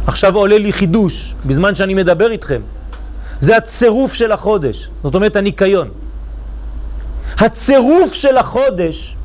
עכשיו 0.06 0.36
עולה 0.36 0.58
לי 0.58 0.72
חידוש, 0.72 1.34
בזמן 1.46 1.74
שאני 1.74 1.94
מדבר 1.94 2.30
איתכם. 2.30 2.60
זה 3.40 3.56
הצירוף 3.56 4.14
של 4.14 4.32
החודש, 4.32 4.88
זאת 5.02 5.14
אומרת 5.14 5.36
הניקיון. 5.36 5.88
הצירוף 7.38 8.12
של 8.12 8.36
החודש 8.36 9.16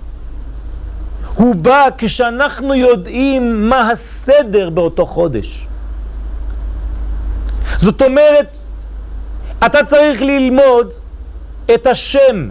הוא 1.35 1.55
בא 1.55 1.87
כשאנחנו 1.97 2.73
יודעים 2.73 3.69
מה 3.69 3.91
הסדר 3.91 4.69
באותו 4.69 5.05
חודש. 5.05 5.67
זאת 7.77 8.01
אומרת, 8.01 8.57
אתה 9.65 9.85
צריך 9.85 10.21
ללמוד 10.21 10.93
את 11.73 11.87
השם. 11.87 12.49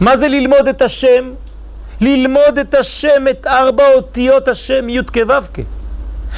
מה 0.00 0.16
זה 0.16 0.28
ללמוד 0.28 0.68
את 0.68 0.82
השם? 0.82 1.32
ללמוד 2.00 2.58
את 2.60 2.74
השם, 2.74 3.28
את 3.30 3.46
ארבע 3.46 3.94
אותיות 3.94 4.48
השם, 4.48 4.88
י' 4.88 5.00
כו' 5.02 5.34
כ'. 5.54 5.58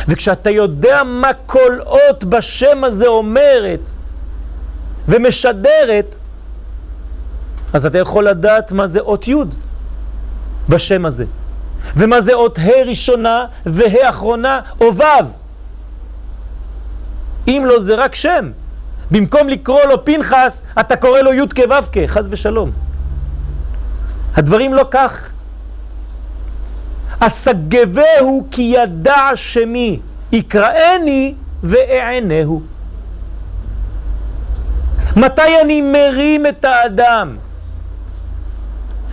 וכשאתה 0.09 0.51
יודע 0.51 1.03
מה 1.05 1.31
כל 1.47 1.81
אות 1.81 2.25
בשם 2.25 2.85
הזה 2.85 3.07
אומרת 3.07 3.81
ומשדרת, 5.09 6.19
אז 7.73 7.87
אתה 7.87 7.99
יכול 7.99 8.29
לדעת 8.29 8.73
מה 8.73 8.87
זה 8.87 9.01
אות 9.01 9.29
י' 9.29 9.35
בשם 10.71 11.07
הזה. 11.07 11.25
ומה 11.97 12.21
זה 12.21 12.35
אות 12.35 12.59
ה' 12.59 12.83
ראשונה 12.87 13.47
וה' 13.67 14.11
אחרונה 14.11 14.61
או 14.81 14.97
ו'. 14.97 15.03
אם 17.49 17.63
לא 17.67 17.81
זה 17.81 17.95
רק 17.95 18.15
שם. 18.15 18.51
במקום 19.11 19.49
לקרוא 19.49 19.85
לו 19.85 20.05
פנחס, 20.05 20.65
אתה 20.81 20.97
קורא 20.97 21.21
לו 21.21 21.33
י' 21.33 21.49
כו' 21.57 21.83
כ', 21.93 21.99
חס 22.07 22.27
ושלום. 22.31 22.71
הדברים 24.37 24.75
לא 24.75 24.85
כך. 24.91 25.31
אסגבהו 27.21 28.47
כי 28.51 28.63
ידע 28.63 29.31
שמי, 29.35 30.01
יקראני 30.33 31.35
ואענהו. 31.63 32.63
מתי 35.17 35.61
אני 35.63 35.81
מרים 35.81 36.47
את 36.47 36.65
האדם? 36.65 37.37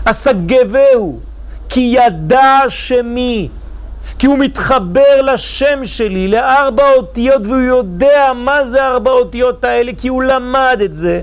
אסגבהו 0.06 1.20
כי 1.70 1.96
ידע 1.98 2.60
שמי, 2.70 3.50
כי 4.20 4.28
הוא 4.28 4.38
מתחבר 4.38 5.22
לשם 5.22 5.86
שלי, 5.86 6.28
לארבע 6.28 6.94
אותיות, 6.94 7.48
והוא 7.48 7.62
יודע 7.62 8.32
מה 8.36 8.66
זה 8.66 8.88
ארבע 8.88 9.12
אותיות 9.12 9.64
האלה, 9.64 9.92
כי 9.98 10.08
הוא 10.08 10.24
למד 10.24 10.82
את 10.86 10.96
זה, 10.96 11.22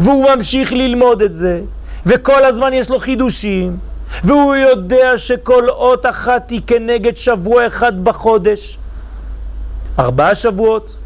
והוא 0.00 0.30
ממשיך 0.34 0.72
ללמוד 0.72 1.22
את 1.22 1.34
זה, 1.34 1.60
וכל 2.06 2.44
הזמן 2.44 2.72
יש 2.72 2.90
לו 2.90 2.98
חידושים. 2.98 3.76
והוא 4.24 4.54
יודע 4.54 5.18
שכל 5.18 5.68
אות 5.68 6.06
אחת 6.06 6.50
היא 6.50 6.60
כנגד 6.66 7.16
שבוע 7.16 7.66
אחד 7.66 8.04
בחודש, 8.04 8.78
ארבעה 9.98 10.34
שבועות. 10.34 10.96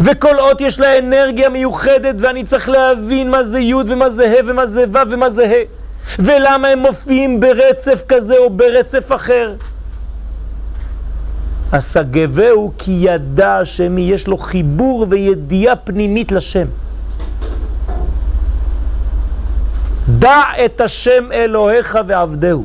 וכל 0.00 0.38
אות 0.38 0.60
יש 0.60 0.80
לה 0.80 0.98
אנרגיה 0.98 1.48
מיוחדת 1.48 2.14
ואני 2.18 2.44
צריך 2.44 2.68
להבין 2.68 3.30
מה 3.30 3.42
זה 3.42 3.60
י' 3.60 3.74
ומה 3.74 4.10
זה 4.10 4.24
ה' 4.24 4.46
ומה 4.46 4.66
זה 4.66 4.84
ו' 4.92 4.98
ומה 5.10 5.30
זה 5.30 5.46
ה' 5.46 5.81
ולמה 6.18 6.68
הם 6.68 6.78
מופיעים 6.78 7.40
ברצף 7.40 8.02
כזה 8.08 8.38
או 8.38 8.50
ברצף 8.50 9.12
אחר. 9.12 9.54
אסגבהו 11.70 12.72
כי 12.78 12.92
ידע 13.00 13.60
שמי 13.64 14.00
יש 14.00 14.28
לו 14.28 14.38
חיבור 14.38 15.06
וידיעה 15.08 15.76
פנימית 15.76 16.32
לשם. 16.32 16.66
דע 20.08 20.42
את 20.64 20.80
השם 20.80 21.32
אלוהיך 21.32 21.98
ועבדהו. 22.06 22.64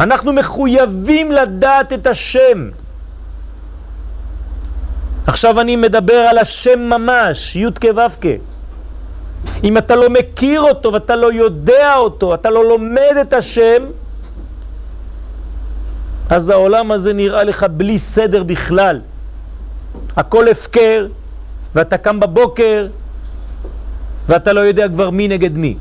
אנחנו 0.00 0.32
מחויבים 0.32 1.32
לדעת 1.32 1.92
את 1.92 2.06
השם. 2.06 2.68
עכשיו 5.26 5.60
אני 5.60 5.76
מדבר 5.76 6.14
על 6.14 6.38
השם 6.38 6.80
ממש, 6.80 7.56
י' 7.56 7.66
כו' 7.80 8.28
אם 9.64 9.78
אתה 9.78 9.96
לא 9.96 10.10
מכיר 10.10 10.60
אותו 10.60 10.92
ואתה 10.92 11.16
לא 11.16 11.32
יודע 11.32 11.96
אותו, 11.96 12.34
אתה 12.34 12.50
לא 12.50 12.64
לומד 12.68 13.14
את 13.20 13.32
השם, 13.32 13.82
אז 16.30 16.50
העולם 16.50 16.92
הזה 16.92 17.12
נראה 17.12 17.44
לך 17.44 17.66
בלי 17.70 17.98
סדר 17.98 18.42
בכלל. 18.42 19.00
הכל 20.16 20.48
הפקר, 20.48 21.06
ואתה 21.74 21.98
קם 21.98 22.20
בבוקר, 22.20 22.86
ואתה 24.26 24.52
לא 24.52 24.60
יודע 24.60 24.88
כבר 24.88 25.10
מי 25.10 25.28
נגד 25.28 25.58
מי. 25.58 25.76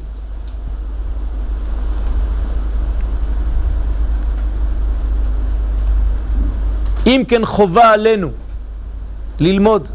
אם 7.05 7.23
כן 7.27 7.45
חובה 7.45 7.91
עלינו 7.91 8.29
ללמוד. 9.39 9.87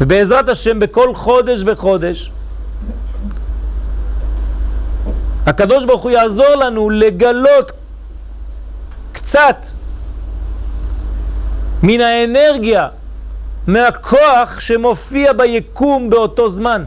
ובעזרת 0.00 0.48
השם 0.48 0.80
בכל 0.80 1.14
חודש 1.14 1.62
וחודש 1.66 2.30
הקדוש 5.46 5.84
ברוך 5.84 6.02
הוא 6.02 6.10
יעזור 6.10 6.54
לנו 6.54 6.90
לגלות 6.90 7.72
קצת 9.12 9.66
מן 11.82 12.00
האנרגיה, 12.00 12.88
מהכוח 13.66 14.60
שמופיע 14.60 15.32
ביקום 15.32 16.10
באותו 16.10 16.48
זמן. 16.48 16.84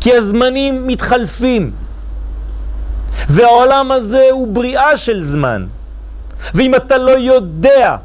כי 0.00 0.16
הזמנים 0.16 0.86
מתחלפים, 0.86 1.70
והעולם 3.28 3.92
הזה 3.92 4.28
הוא 4.30 4.54
בריאה 4.54 4.96
של 4.96 5.22
זמן. 5.22 5.66
ואם 6.54 6.74
אתה 6.74 6.98
לא 6.98 7.18
יודע 7.18 7.96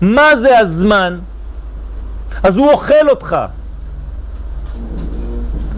מה 0.00 0.36
זה 0.36 0.58
הזמן, 0.58 1.18
אז 2.42 2.56
הוא 2.56 2.70
אוכל 2.70 3.08
אותך, 3.10 3.36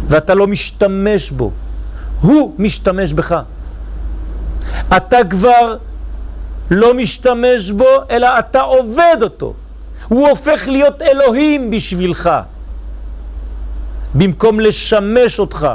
ואתה 0.08 0.34
לא 0.34 0.46
משתמש 0.46 1.30
בו, 1.30 1.50
הוא 2.20 2.54
משתמש 2.58 3.12
בך. 3.12 3.40
אתה 4.96 5.16
כבר 5.30 5.76
לא 6.70 6.94
משתמש 6.94 7.70
בו, 7.70 7.88
אלא 8.10 8.38
אתה 8.38 8.60
עובד 8.60 9.16
אותו. 9.22 9.54
הוא 10.08 10.28
הופך 10.28 10.68
להיות 10.68 11.02
אלוהים 11.02 11.70
בשבילך, 11.70 12.30
במקום 14.14 14.60
לשמש 14.60 15.38
אותך. 15.38 15.68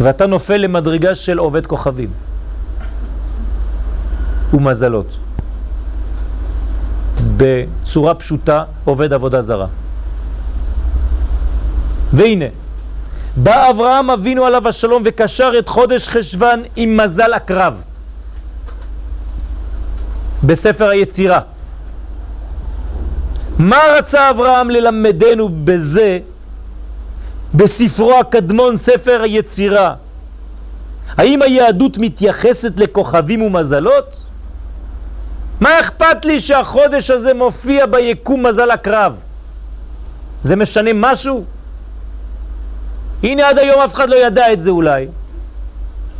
ואתה 0.00 0.26
נופל 0.26 0.56
למדרגה 0.56 1.14
של 1.14 1.38
עובד 1.38 1.66
כוכבים. 1.66 2.10
ומזלות. 4.54 5.25
בצורה 7.36 8.14
פשוטה 8.14 8.64
עובד 8.84 9.12
עבודה 9.12 9.42
זרה. 9.42 9.66
והנה, 12.12 12.44
בא 13.36 13.70
אברהם 13.70 14.10
אבינו 14.10 14.44
עליו 14.44 14.68
השלום 14.68 15.02
וקשר 15.04 15.52
את 15.58 15.68
חודש 15.68 16.08
חשבן 16.08 16.62
עם 16.76 16.96
מזל 16.96 17.32
הקרב 17.32 17.74
בספר 20.42 20.88
היצירה. 20.88 21.40
מה 23.58 23.78
רצה 23.98 24.30
אברהם 24.30 24.70
ללמדנו 24.70 25.48
בזה, 25.64 26.18
בספרו 27.54 28.18
הקדמון, 28.18 28.76
ספר 28.76 29.20
היצירה? 29.22 29.94
האם 31.16 31.42
היהדות 31.42 31.98
מתייחסת 31.98 32.72
לכוכבים 32.80 33.42
ומזלות? 33.42 34.25
מה 35.60 35.80
אכפת 35.80 36.24
לי 36.24 36.40
שהחודש 36.40 37.10
הזה 37.10 37.34
מופיע 37.34 37.86
ביקום 37.86 38.46
מזל 38.46 38.70
הקרב? 38.70 39.16
זה 40.42 40.56
משנה 40.56 40.90
משהו? 40.94 41.44
הנה 43.22 43.48
עד 43.48 43.58
היום 43.58 43.80
אף 43.80 43.94
אחד 43.94 44.08
לא 44.08 44.16
ידע 44.16 44.52
את 44.52 44.60
זה 44.60 44.70
אולי. 44.70 45.06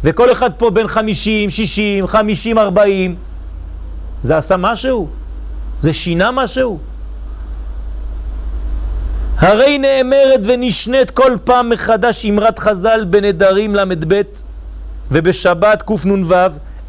וכל 0.04 0.32
אחד 0.32 0.50
פה 0.58 0.70
בין 0.70 0.88
50, 0.88 1.50
60, 1.50 2.06
50, 2.06 2.58
40. 2.58 3.16
זה 4.22 4.36
עשה 4.36 4.56
משהו? 4.56 5.08
זה 5.82 5.92
שינה 5.92 6.30
משהו? 6.30 6.78
הרי 9.38 9.78
נאמרת 9.78 10.40
ונשנית 10.44 11.10
כל 11.10 11.36
פעם 11.44 11.70
מחדש 11.70 12.26
אמרת 12.26 12.58
חז"ל 12.58 13.04
בנדרים 13.10 13.74
ל"ב 13.74 14.22
ובשבת 15.10 15.82
קנ"ו 15.82 16.34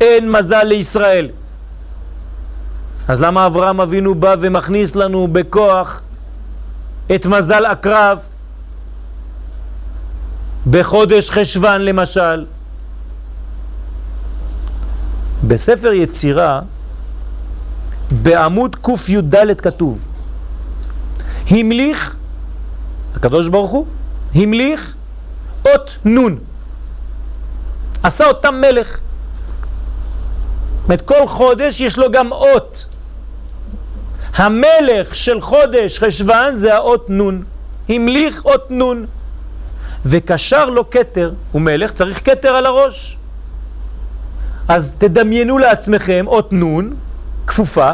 אין 0.01 0.31
מזל 0.31 0.63
לישראל. 0.63 1.29
אז 3.07 3.21
למה 3.21 3.45
אברהם 3.45 3.81
אבינו 3.81 4.15
בא 4.15 4.35
ומכניס 4.39 4.95
לנו 4.95 5.27
בכוח 5.31 6.01
את 7.15 7.25
מזל 7.25 7.65
הקרב 7.65 8.19
בחודש 10.69 11.29
חשוון 11.29 11.81
למשל? 11.81 12.45
בספר 15.47 15.91
יצירה 15.93 16.61
בעמוד 18.11 18.75
קי"ד 18.75 19.61
כתוב 19.61 20.03
המליך, 21.49 22.15
הקדוש 23.15 23.47
ברוך 23.47 23.71
הוא, 23.71 23.85
המליך 24.35 24.93
אות 25.65 25.97
נון, 26.05 26.37
עשה 28.03 28.27
אותם 28.27 28.55
מלך. 28.61 28.87
זאת 28.89 28.99
אומרת, 30.85 31.01
כל 31.01 31.27
חודש 31.27 31.81
יש 31.81 31.97
לו 31.97 32.11
גם 32.11 32.31
אות. 32.31 32.85
המלך 34.37 35.15
של 35.15 35.41
חודש 35.41 35.99
חשוון 35.99 36.55
זה 36.55 36.75
האות 36.75 37.09
נון, 37.09 37.43
המליך 37.89 38.45
אות 38.45 38.71
נון, 38.71 39.05
וקשר 40.05 40.69
לו 40.69 40.89
כתר, 40.89 41.31
הוא 41.51 41.61
מלך, 41.61 41.91
צריך 41.91 42.25
כתר 42.25 42.49
על 42.49 42.65
הראש. 42.65 43.17
אז 44.67 44.95
תדמיינו 44.97 45.57
לעצמכם 45.57 46.25
אות 46.27 46.53
נון, 46.53 46.95
כפופה, 47.47 47.91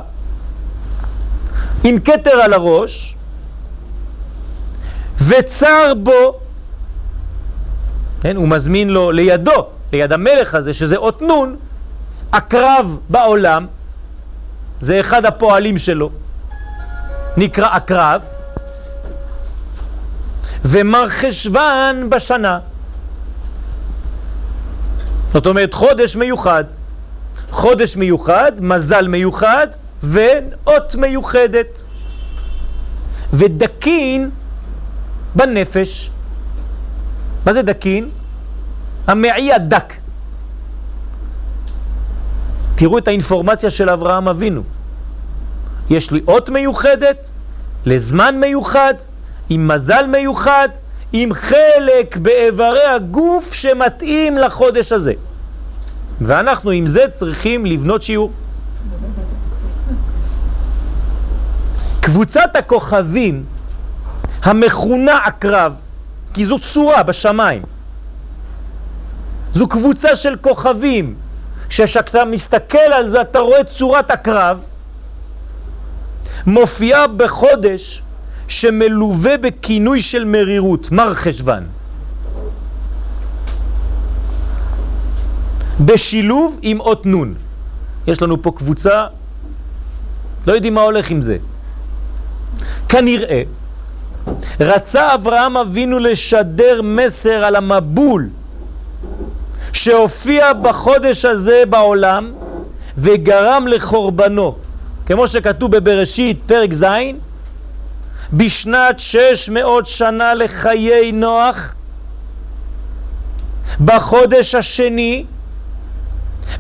עם 1.84 2.00
כתר 2.00 2.32
על 2.32 2.54
הראש, 2.54 3.16
וצר 5.28 5.94
בו, 6.04 6.40
כן, 8.22 8.36
הוא 8.36 8.48
מזמין 8.48 8.90
לו 8.90 9.12
לידו, 9.12 9.68
ליד 9.94 10.12
המלך 10.12 10.56
הזה, 10.56 10.74
שזה 10.74 10.96
אות 10.96 11.22
נון, 11.22 11.56
הקרב 12.34 12.98
בעולם, 13.10 13.68
זה 14.80 15.00
אחד 15.00 15.26
הפועלים 15.26 15.78
שלו, 15.78 16.10
נקרא 17.38 17.68
הקרב, 17.68 18.22
ומר 20.66 21.10
חשוון 21.10 22.10
בשנה. 22.10 22.60
זאת 25.34 25.46
אומרת 25.46 25.74
חודש 25.74 26.16
מיוחד. 26.16 26.64
חודש 27.52 27.96
מיוחד, 27.98 28.52
מזל 28.60 29.08
מיוחד 29.08 29.68
ואות 30.04 30.96
מיוחדת. 30.96 31.84
ודקין 33.34 34.30
בנפש. 35.36 36.12
מה 37.46 37.54
זה 37.54 37.62
דקין? 37.62 38.10
המעי 39.08 39.54
הדק. 39.54 39.94
תראו 42.76 42.98
את 42.98 43.08
האינפורמציה 43.08 43.72
של 43.72 43.90
אברהם 43.90 44.28
אבינו. 44.28 44.64
יש 45.94 46.12
לי 46.12 46.22
אות 46.28 46.50
מיוחדת, 46.50 47.32
לזמן 47.86 48.40
מיוחד, 48.40 48.94
עם 49.50 49.68
מזל 49.68 50.06
מיוחד, 50.08 50.70
עם 51.14 51.34
חלק 51.34 52.18
באיברי 52.18 52.86
הגוף 52.86 53.54
שמתאים 53.54 54.38
לחודש 54.38 54.92
הזה. 54.92 55.14
ואנחנו 56.22 56.72
עם 56.72 56.88
זה 56.88 57.06
צריכים 57.12 57.66
לבנות 57.66 58.04
שיעור. 58.04 58.32
קבוצת 62.00 62.56
הכוכבים 62.56 63.44
המכונה 64.44 65.18
עקרב, 65.26 65.74
כי 66.34 66.46
זו 66.46 66.60
צורה 66.60 67.04
בשמיים. 67.04 67.62
זו 69.54 69.68
קבוצה 69.68 70.16
של 70.16 70.36
כוכבים, 70.36 71.16
שכשאתה 71.70 72.26
מסתכל 72.26 72.78
על 72.78 73.08
זה 73.08 73.22
אתה 73.22 73.40
רואה 73.40 73.64
צורת 73.64 74.12
עקרב, 74.12 74.60
מופיעה 76.48 77.08
בחודש 77.08 78.02
שמלווה 78.48 79.38
בכינוי 79.38 80.02
של 80.02 80.26
מרירות, 80.26 80.92
מר 80.92 81.14
חשוון. 81.14 81.64
בשילוב 85.80 86.60
עם 86.62 86.80
אות 86.80 87.06
נון. 87.06 87.34
יש 88.08 88.22
לנו 88.22 88.42
פה 88.42 88.52
קבוצה, 88.56 89.06
לא 90.48 90.54
יודעים 90.54 90.74
מה 90.74 90.82
הולך 90.82 91.10
עם 91.12 91.22
זה. 91.22 91.38
כנראה 92.90 93.42
רצה 94.60 95.14
אברהם 95.14 95.58
אבינו 95.58 96.00
לשדר 96.00 96.82
מסר 96.84 97.44
על 97.46 97.56
המבול 97.56 98.30
שהופיע 99.74 100.54
בחודש 100.54 101.26
הזה 101.26 101.64
בעולם 101.70 102.34
וגרם 102.98 103.68
לחורבנו. 103.68 104.56
כמו 105.06 105.28
שכתוב 105.28 105.72
בבראשית 105.76 106.40
פרק 106.46 106.74
ז', 106.74 106.86
בשנת 108.34 109.00
שש 109.00 109.50
מאות 109.50 109.86
שנה 109.86 110.34
לחיי 110.34 111.12
נוח, 111.12 111.74
בחודש 113.86 114.56
השני, 114.56 115.26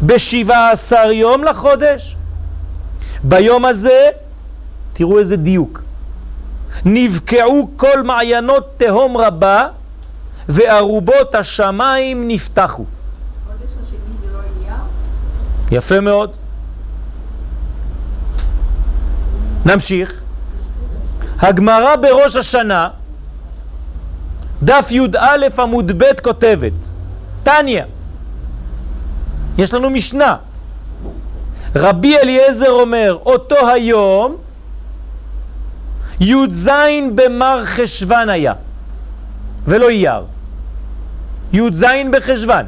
בשבעה 0.03 0.71
עשר 0.71 1.12
יום 1.12 1.43
לחודש, 1.43 2.15
ביום 3.23 3.65
הזה, 3.65 4.10
תראו 4.93 5.19
איזה 5.19 5.36
דיוק, 5.36 5.82
נבקעו 6.86 7.69
כל 7.77 8.03
מעיינות 8.03 8.73
תהום 8.77 9.17
רבה 9.17 9.67
וארובות 10.49 11.36
השמיים 11.36 12.27
נפתחו. 12.27 12.86
לא 14.34 14.39
יפה 15.71 15.99
מאוד. 15.99 16.42
נמשיך. 19.65 20.13
הגמרא 21.39 21.95
בראש 21.95 22.36
השנה, 22.36 22.89
דף 24.63 24.88
י"א 24.91 25.62
עמוד 25.62 25.91
ב' 25.97 26.19
כותבת, 26.23 26.71
טניה, 27.43 27.86
יש 29.58 29.73
לנו 29.73 29.89
משנה, 29.89 30.36
רבי 31.76 32.17
אליעזר 32.17 32.71
אומר, 32.71 33.17
אותו 33.26 33.67
היום 33.69 34.38
י"ז 36.19 36.69
במר 37.15 37.65
חשוון 37.65 38.30
היה, 38.30 38.53
ולא 39.66 39.89
אייר. 39.89 40.24
י"ז 41.53 41.86
בחשוון. 42.11 42.66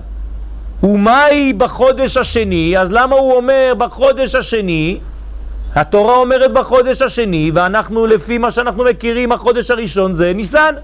ומהי 0.83 1.53
בחודש 1.53 2.17
השני? 2.17 2.77
אז 2.77 2.91
למה 2.91 3.15
הוא 3.15 3.35
אומר 3.35 3.73
בחודש 3.77 4.35
השני? 4.35 4.99
התורה 5.75 6.15
אומרת 6.15 6.53
בחודש 6.53 7.01
השני, 7.01 7.51
ואנחנו 7.53 8.05
לפי 8.05 8.37
מה 8.37 8.51
שאנחנו 8.51 8.83
מכירים, 8.83 9.31
החודש 9.31 9.71
הראשון 9.71 10.13
זה 10.13 10.33
ניסן. 10.33 10.75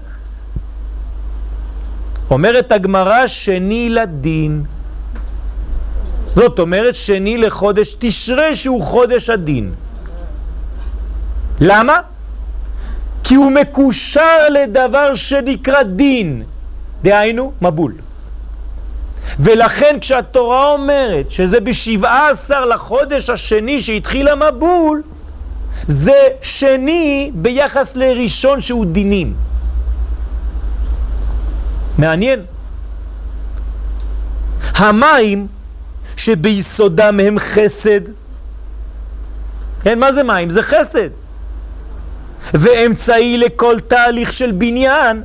אומרת 2.30 2.72
הגמרא 2.72 3.26
שני 3.26 3.88
לדין. 3.88 4.64
זאת 6.34 6.58
אומרת 6.58 6.94
שני 6.94 7.38
לחודש 7.38 7.96
תשרה 7.98 8.54
שהוא 8.54 8.82
חודש 8.82 9.30
הדין. 9.30 9.72
למה? 11.60 12.00
כי 13.24 13.34
הוא 13.34 13.52
מקושר 13.52 14.48
לדבר 14.50 15.14
שנקרא 15.14 15.82
דין, 15.82 16.42
דהיינו 17.02 17.52
מבול. 17.62 17.92
ולכן 19.40 19.96
כשהתורה 20.00 20.72
אומרת 20.72 21.30
שזה 21.30 21.60
בשבעה 21.60 22.30
עשר 22.30 22.64
לחודש 22.64 23.30
השני 23.30 23.82
שהתחיל 23.82 24.28
המבול, 24.28 25.02
זה 25.86 26.28
שני 26.42 27.30
ביחס 27.34 27.96
לראשון 27.96 28.60
שהוא 28.60 28.86
דינים. 28.86 29.34
מעניין. 31.98 32.40
המים 34.74 35.46
שביסודם 36.16 37.20
הם 37.20 37.38
חסד, 37.38 38.00
כן, 39.82 39.98
מה 39.98 40.12
זה 40.12 40.22
מים? 40.22 40.50
זה 40.50 40.62
חסד. 40.62 41.08
ואמצעי 42.54 43.38
לכל 43.38 43.80
תהליך 43.80 44.32
של 44.32 44.50
בניין, 44.52 45.22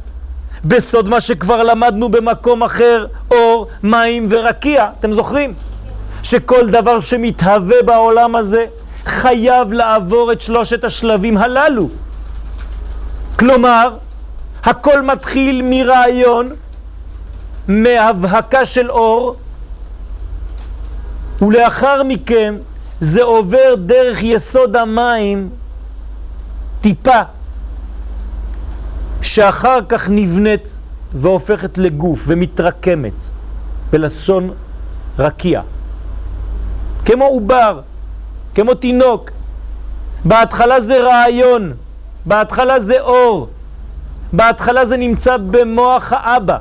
בסוד 0.65 1.09
מה 1.09 1.19
שכבר 1.21 1.63
למדנו 1.63 2.09
במקום 2.09 2.63
אחר, 2.63 3.05
אור, 3.31 3.67
מים 3.83 4.27
ורקיע. 4.29 4.89
אתם 4.99 5.13
זוכרים? 5.13 5.53
שכל 6.23 6.69
דבר 6.69 6.99
שמתהווה 6.99 7.83
בעולם 7.85 8.35
הזה 8.35 8.65
חייב 9.05 9.73
לעבור 9.73 10.31
את 10.31 10.41
שלושת 10.41 10.83
השלבים 10.83 11.37
הללו. 11.37 11.89
כלומר, 13.39 13.97
הכל 14.63 15.01
מתחיל 15.01 15.61
מרעיון, 15.63 16.49
מהבהקה 17.67 18.65
של 18.65 18.91
אור, 18.91 19.35
ולאחר 21.41 22.03
מכן 22.03 22.55
זה 23.01 23.23
עובר 23.23 23.75
דרך 23.85 24.23
יסוד 24.23 24.75
המים 24.75 25.49
טיפה, 26.81 27.21
שאחר 29.27 29.79
כך 29.89 30.09
נבנית 30.09 30.79
והופכת 31.13 31.77
לגוף 31.77 32.23
ומתרקמת 32.27 33.13
בלשון 33.91 34.51
רקיע. 35.19 35.61
כמו 37.05 37.25
עובר, 37.25 37.79
כמו 38.55 38.73
תינוק. 38.73 39.31
בהתחלה 40.25 40.79
זה 40.79 41.03
רעיון, 41.03 41.73
בהתחלה 42.25 42.79
זה 42.79 43.01
אור, 43.01 43.47
בהתחלה 44.33 44.85
זה 44.85 44.97
נמצא 44.97 45.37
במוח 45.37 46.13
האבא. 46.13 46.57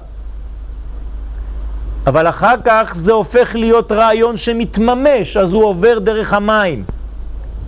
אבל 2.07 2.29
אחר 2.29 2.55
כך 2.65 2.93
זה 2.95 3.13
הופך 3.13 3.55
להיות 3.55 3.93
רעיון 3.93 4.37
שמתממש, 4.37 5.37
אז 5.37 5.53
הוא 5.53 5.65
עובר 5.65 5.99
דרך 5.99 6.33
המים, 6.33 6.85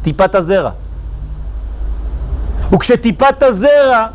טיפת 0.03 0.35
הזרע. 0.35 0.71
וכשטיפת 2.73 3.43
הזרע 3.43 4.07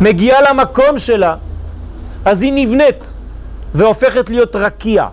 מגיעה 0.00 0.42
למקום 0.50 0.98
שלה, 0.98 1.36
אז 2.24 2.42
היא 2.42 2.52
נבנית 2.54 3.10
והופכת 3.74 4.30
להיות 4.30 4.56
רקיע. 4.56 5.06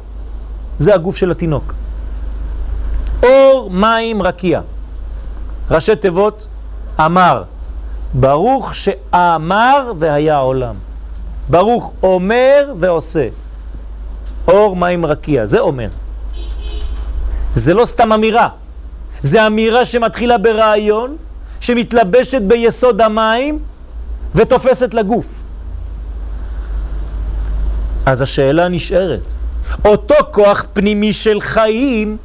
זה 0.79 0.93
הגוף 0.93 1.15
של 1.15 1.31
התינוק. 1.31 1.73
אור, 3.23 3.69
מים, 3.71 4.21
רקיע. 4.21 4.61
ראשי 5.71 5.95
תיבות, 5.95 6.47
אמר. 6.99 7.43
ברוך 8.13 8.75
שאמר 8.75 9.91
והיה 9.99 10.35
העולם. 10.35 10.75
ברוך 11.49 11.93
אומר 12.03 12.73
ועושה. 12.79 13.27
אור, 14.47 14.75
מים, 14.75 15.05
רקיע. 15.05 15.45
זה 15.45 15.59
אומר. 15.59 15.87
זה 17.53 17.73
לא 17.73 17.85
סתם 17.85 18.13
אמירה. 18.13 18.49
זה 19.21 19.47
אמירה 19.47 19.85
שמתחילה 19.85 20.37
ברעיון, 20.37 21.17
שמתלבשת 21.61 22.41
ביסוד 22.41 23.01
המים 23.01 23.59
ותופסת 24.35 24.93
לגוף. 24.93 25.25
אז 28.05 28.21
השאלה 28.21 28.67
נשארת. 28.67 29.33
אותו 29.85 30.15
כוח 30.31 30.65
פנימי 30.73 31.13
של 31.13 31.41
חיים 31.41 32.17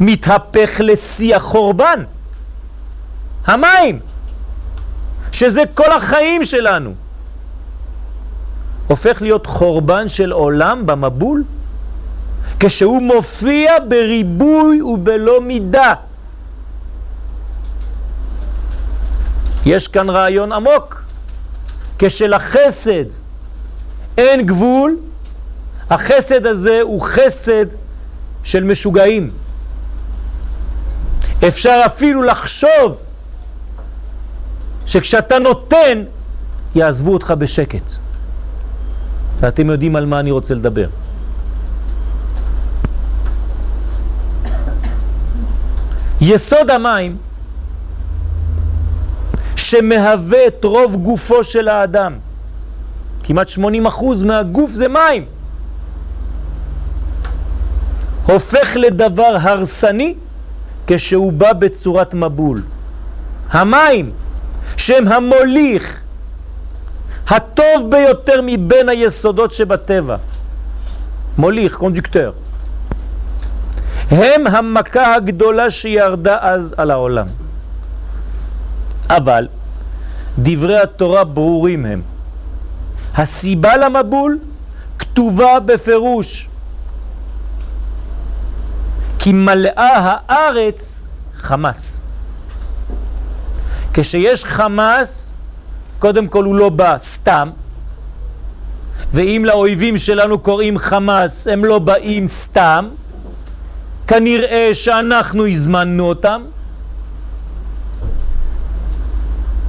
מתהפך 0.00 0.80
לשיא 0.80 1.36
החורבן. 1.36 2.04
המים, 3.46 3.98
שזה 5.32 5.62
כל 5.74 5.92
החיים 5.92 6.44
שלנו, 6.44 6.94
הופך 8.86 9.22
להיות 9.22 9.46
חורבן 9.46 10.08
של 10.08 10.32
עולם 10.32 10.86
במבול, 10.86 11.44
כשהוא 12.60 13.02
מופיע 13.02 13.72
בריבוי 13.88 14.82
ובלא 14.82 15.40
מידה. 15.40 15.94
יש 19.66 19.88
כאן 19.88 20.10
רעיון 20.10 20.52
עמוק. 20.52 21.02
כשלחסד 21.98 23.04
אין 24.18 24.46
גבול, 24.46 24.96
החסד 25.90 26.46
הזה 26.46 26.80
הוא 26.82 27.02
חסד 27.02 27.66
של 28.44 28.64
משוגעים. 28.64 29.30
אפשר 31.48 31.80
אפילו 31.86 32.22
לחשוב 32.22 33.02
שכשאתה 34.86 35.38
נותן, 35.38 36.02
יעזבו 36.74 37.12
אותך 37.12 37.34
בשקט. 37.38 37.92
ואתם 39.40 39.70
יודעים 39.70 39.96
על 39.96 40.06
מה 40.06 40.20
אני 40.20 40.30
רוצה 40.30 40.54
לדבר. 40.54 40.88
יסוד 46.20 46.70
המים 46.70 47.16
שמהווה 49.72 50.46
את 50.46 50.64
רוב 50.64 50.96
גופו 50.96 51.44
של 51.44 51.68
האדם, 51.68 52.12
כמעט 53.24 53.48
80% 53.48 53.60
מהגוף 54.24 54.70
זה 54.70 54.88
מים, 54.88 55.24
הופך 58.26 58.76
לדבר 58.76 59.36
הרסני 59.40 60.14
כשהוא 60.86 61.32
בא 61.32 61.52
בצורת 61.52 62.14
מבול. 62.14 62.62
המים 63.50 64.10
שהם 64.76 65.08
המוליך 65.08 66.00
הטוב 67.28 67.90
ביותר 67.90 68.40
מבין 68.42 68.88
היסודות 68.88 69.52
שבטבע, 69.52 70.16
מוליך, 71.38 71.76
קונדוקטר, 71.76 72.32
הם 74.10 74.46
המכה 74.46 75.14
הגדולה 75.14 75.70
שירדה 75.70 76.36
אז 76.40 76.74
על 76.78 76.90
העולם. 76.90 77.26
אבל 79.08 79.46
דברי 80.38 80.78
התורה 80.78 81.24
ברורים 81.24 81.86
הם. 81.86 82.02
הסיבה 83.14 83.76
למבול 83.76 84.38
כתובה 84.98 85.60
בפירוש. 85.60 86.48
כי 89.18 89.32
מלאה 89.32 90.18
הארץ 90.28 91.06
חמאס. 91.34 92.02
כשיש 93.94 94.44
חמאס, 94.44 95.34
קודם 95.98 96.28
כל 96.28 96.44
הוא 96.44 96.54
לא 96.54 96.68
בא 96.68 96.98
סתם, 96.98 97.50
ואם 99.12 99.42
לאויבים 99.46 99.98
שלנו 99.98 100.38
קוראים 100.38 100.78
חמאס, 100.78 101.46
הם 101.46 101.64
לא 101.64 101.78
באים 101.78 102.26
סתם, 102.26 102.88
כנראה 104.06 104.70
שאנחנו 104.72 105.46
הזמנו 105.46 106.04
אותם, 106.04 106.42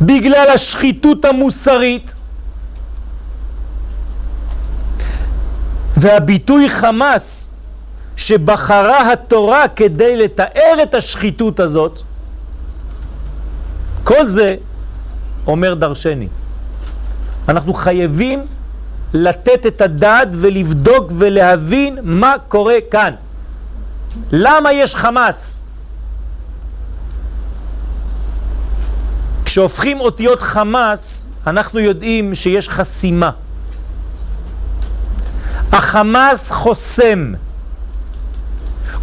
בגלל 0.06 0.48
השחיתות 0.54 1.26
המוסרית. 1.26 2.16
והביטוי 5.98 6.70
חמאס 6.70 7.50
שבחרה 8.16 9.12
התורה 9.12 9.68
כדי 9.68 10.18
לתאר 10.18 10.84
את 10.84 10.96
השחיתות 10.96 11.60
הזאת, 11.60 12.02
כל 14.04 14.28
זה 14.28 14.56
אומר 15.48 15.74
דרשני. 15.74 16.28
אנחנו 17.50 17.74
חייבים 17.74 18.46
לתת 19.14 19.66
את 19.66 19.82
הדעת 19.82 20.28
ולבדוק 20.32 21.12
ולהבין 21.18 21.98
מה 22.04 22.36
קורה 22.48 22.76
כאן. 22.92 23.14
למה 24.32 24.74
יש 24.74 24.96
חמאס? 24.96 25.63
כשהופכים 29.54 30.00
אותיות 30.00 30.42
חמאס, 30.42 31.28
אנחנו 31.48 31.80
יודעים 31.80 32.36
שיש 32.36 32.70
חסימה. 32.70 33.32
החמאס 35.72 36.52
חוסם. 36.52 37.34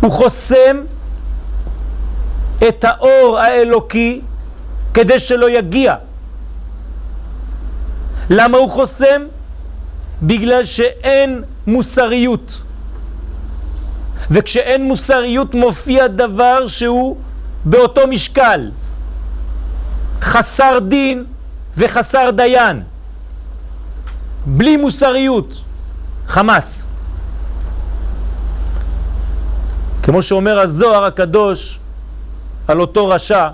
הוא 0.00 0.12
חוסם 0.12 0.76
את 2.68 2.84
האור 2.84 3.38
האלוקי 3.38 4.20
כדי 4.94 5.18
שלא 5.18 5.50
יגיע. 5.50 5.94
למה 8.30 8.58
הוא 8.58 8.70
חוסם? 8.70 9.22
בגלל 10.22 10.64
שאין 10.64 11.42
מוסריות. 11.66 12.60
וכשאין 14.30 14.84
מוסריות 14.84 15.54
מופיע 15.54 16.06
דבר 16.06 16.66
שהוא 16.66 17.16
באותו 17.64 18.06
משקל. 18.06 18.70
חסר 20.20 20.78
דין 20.88 21.24
וחסר 21.76 22.30
דיין. 22.30 22.82
בלי 24.46 24.76
מוסריות. 24.76 25.60
חמאס. 26.26 26.88
כמו 30.02 30.22
שאומר 30.22 30.58
הזוהר 30.58 31.04
הקדוש 31.04 31.78
על 32.68 32.80
אותו 32.80 33.08
רשע 33.08 33.48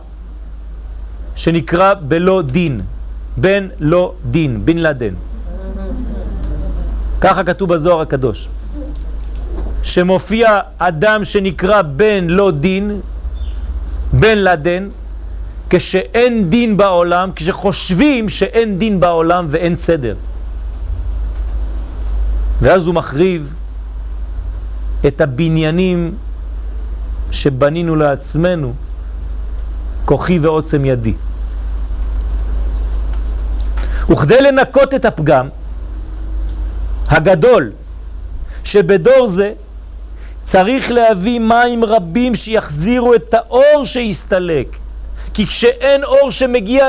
שנקרא 1.36 1.94
בלא 1.94 2.42
דין, 2.42 2.80
בן 3.36 3.68
לא 3.80 4.14
דין, 4.30 4.64
בן 4.64 4.78
לדן. 4.78 5.14
ככה 7.20 7.44
כתוב 7.44 7.74
בזוהר 7.74 8.00
הקדוש. 8.00 8.48
שמופיע 9.82 10.60
אדם 10.78 11.24
שנקרא 11.24 11.82
בן 11.82 12.26
לא 12.28 12.50
דין, 12.50 13.00
בן 14.12 14.38
לדן, 14.38 14.88
כשאין 15.70 16.50
דין 16.50 16.76
בעולם, 16.76 17.30
כשחושבים 17.36 18.28
שאין 18.28 18.78
דין 18.78 19.00
בעולם 19.00 19.46
ואין 19.48 19.76
סדר. 19.76 20.14
ואז 22.60 22.86
הוא 22.86 22.94
מחריב 22.94 23.54
את 25.06 25.20
הבניינים 25.20 26.14
שבנינו 27.30 27.96
לעצמנו, 27.96 28.72
כוחי 30.04 30.38
ועוצם 30.38 30.84
ידי. 30.84 31.14
וכדי 34.10 34.40
לנקות 34.42 34.94
את 34.94 35.04
הפגם 35.04 35.48
הגדול 37.08 37.72
שבדור 38.64 39.26
זה 39.26 39.52
צריך 40.42 40.90
להביא 40.90 41.38
מים 41.38 41.84
רבים 41.84 42.34
שיחזירו 42.34 43.14
את 43.14 43.34
האור 43.34 43.84
שהסתלק 43.84 44.76
כי 45.36 45.46
כשאין 45.46 46.04
אור 46.04 46.30
שמגיע 46.30 46.88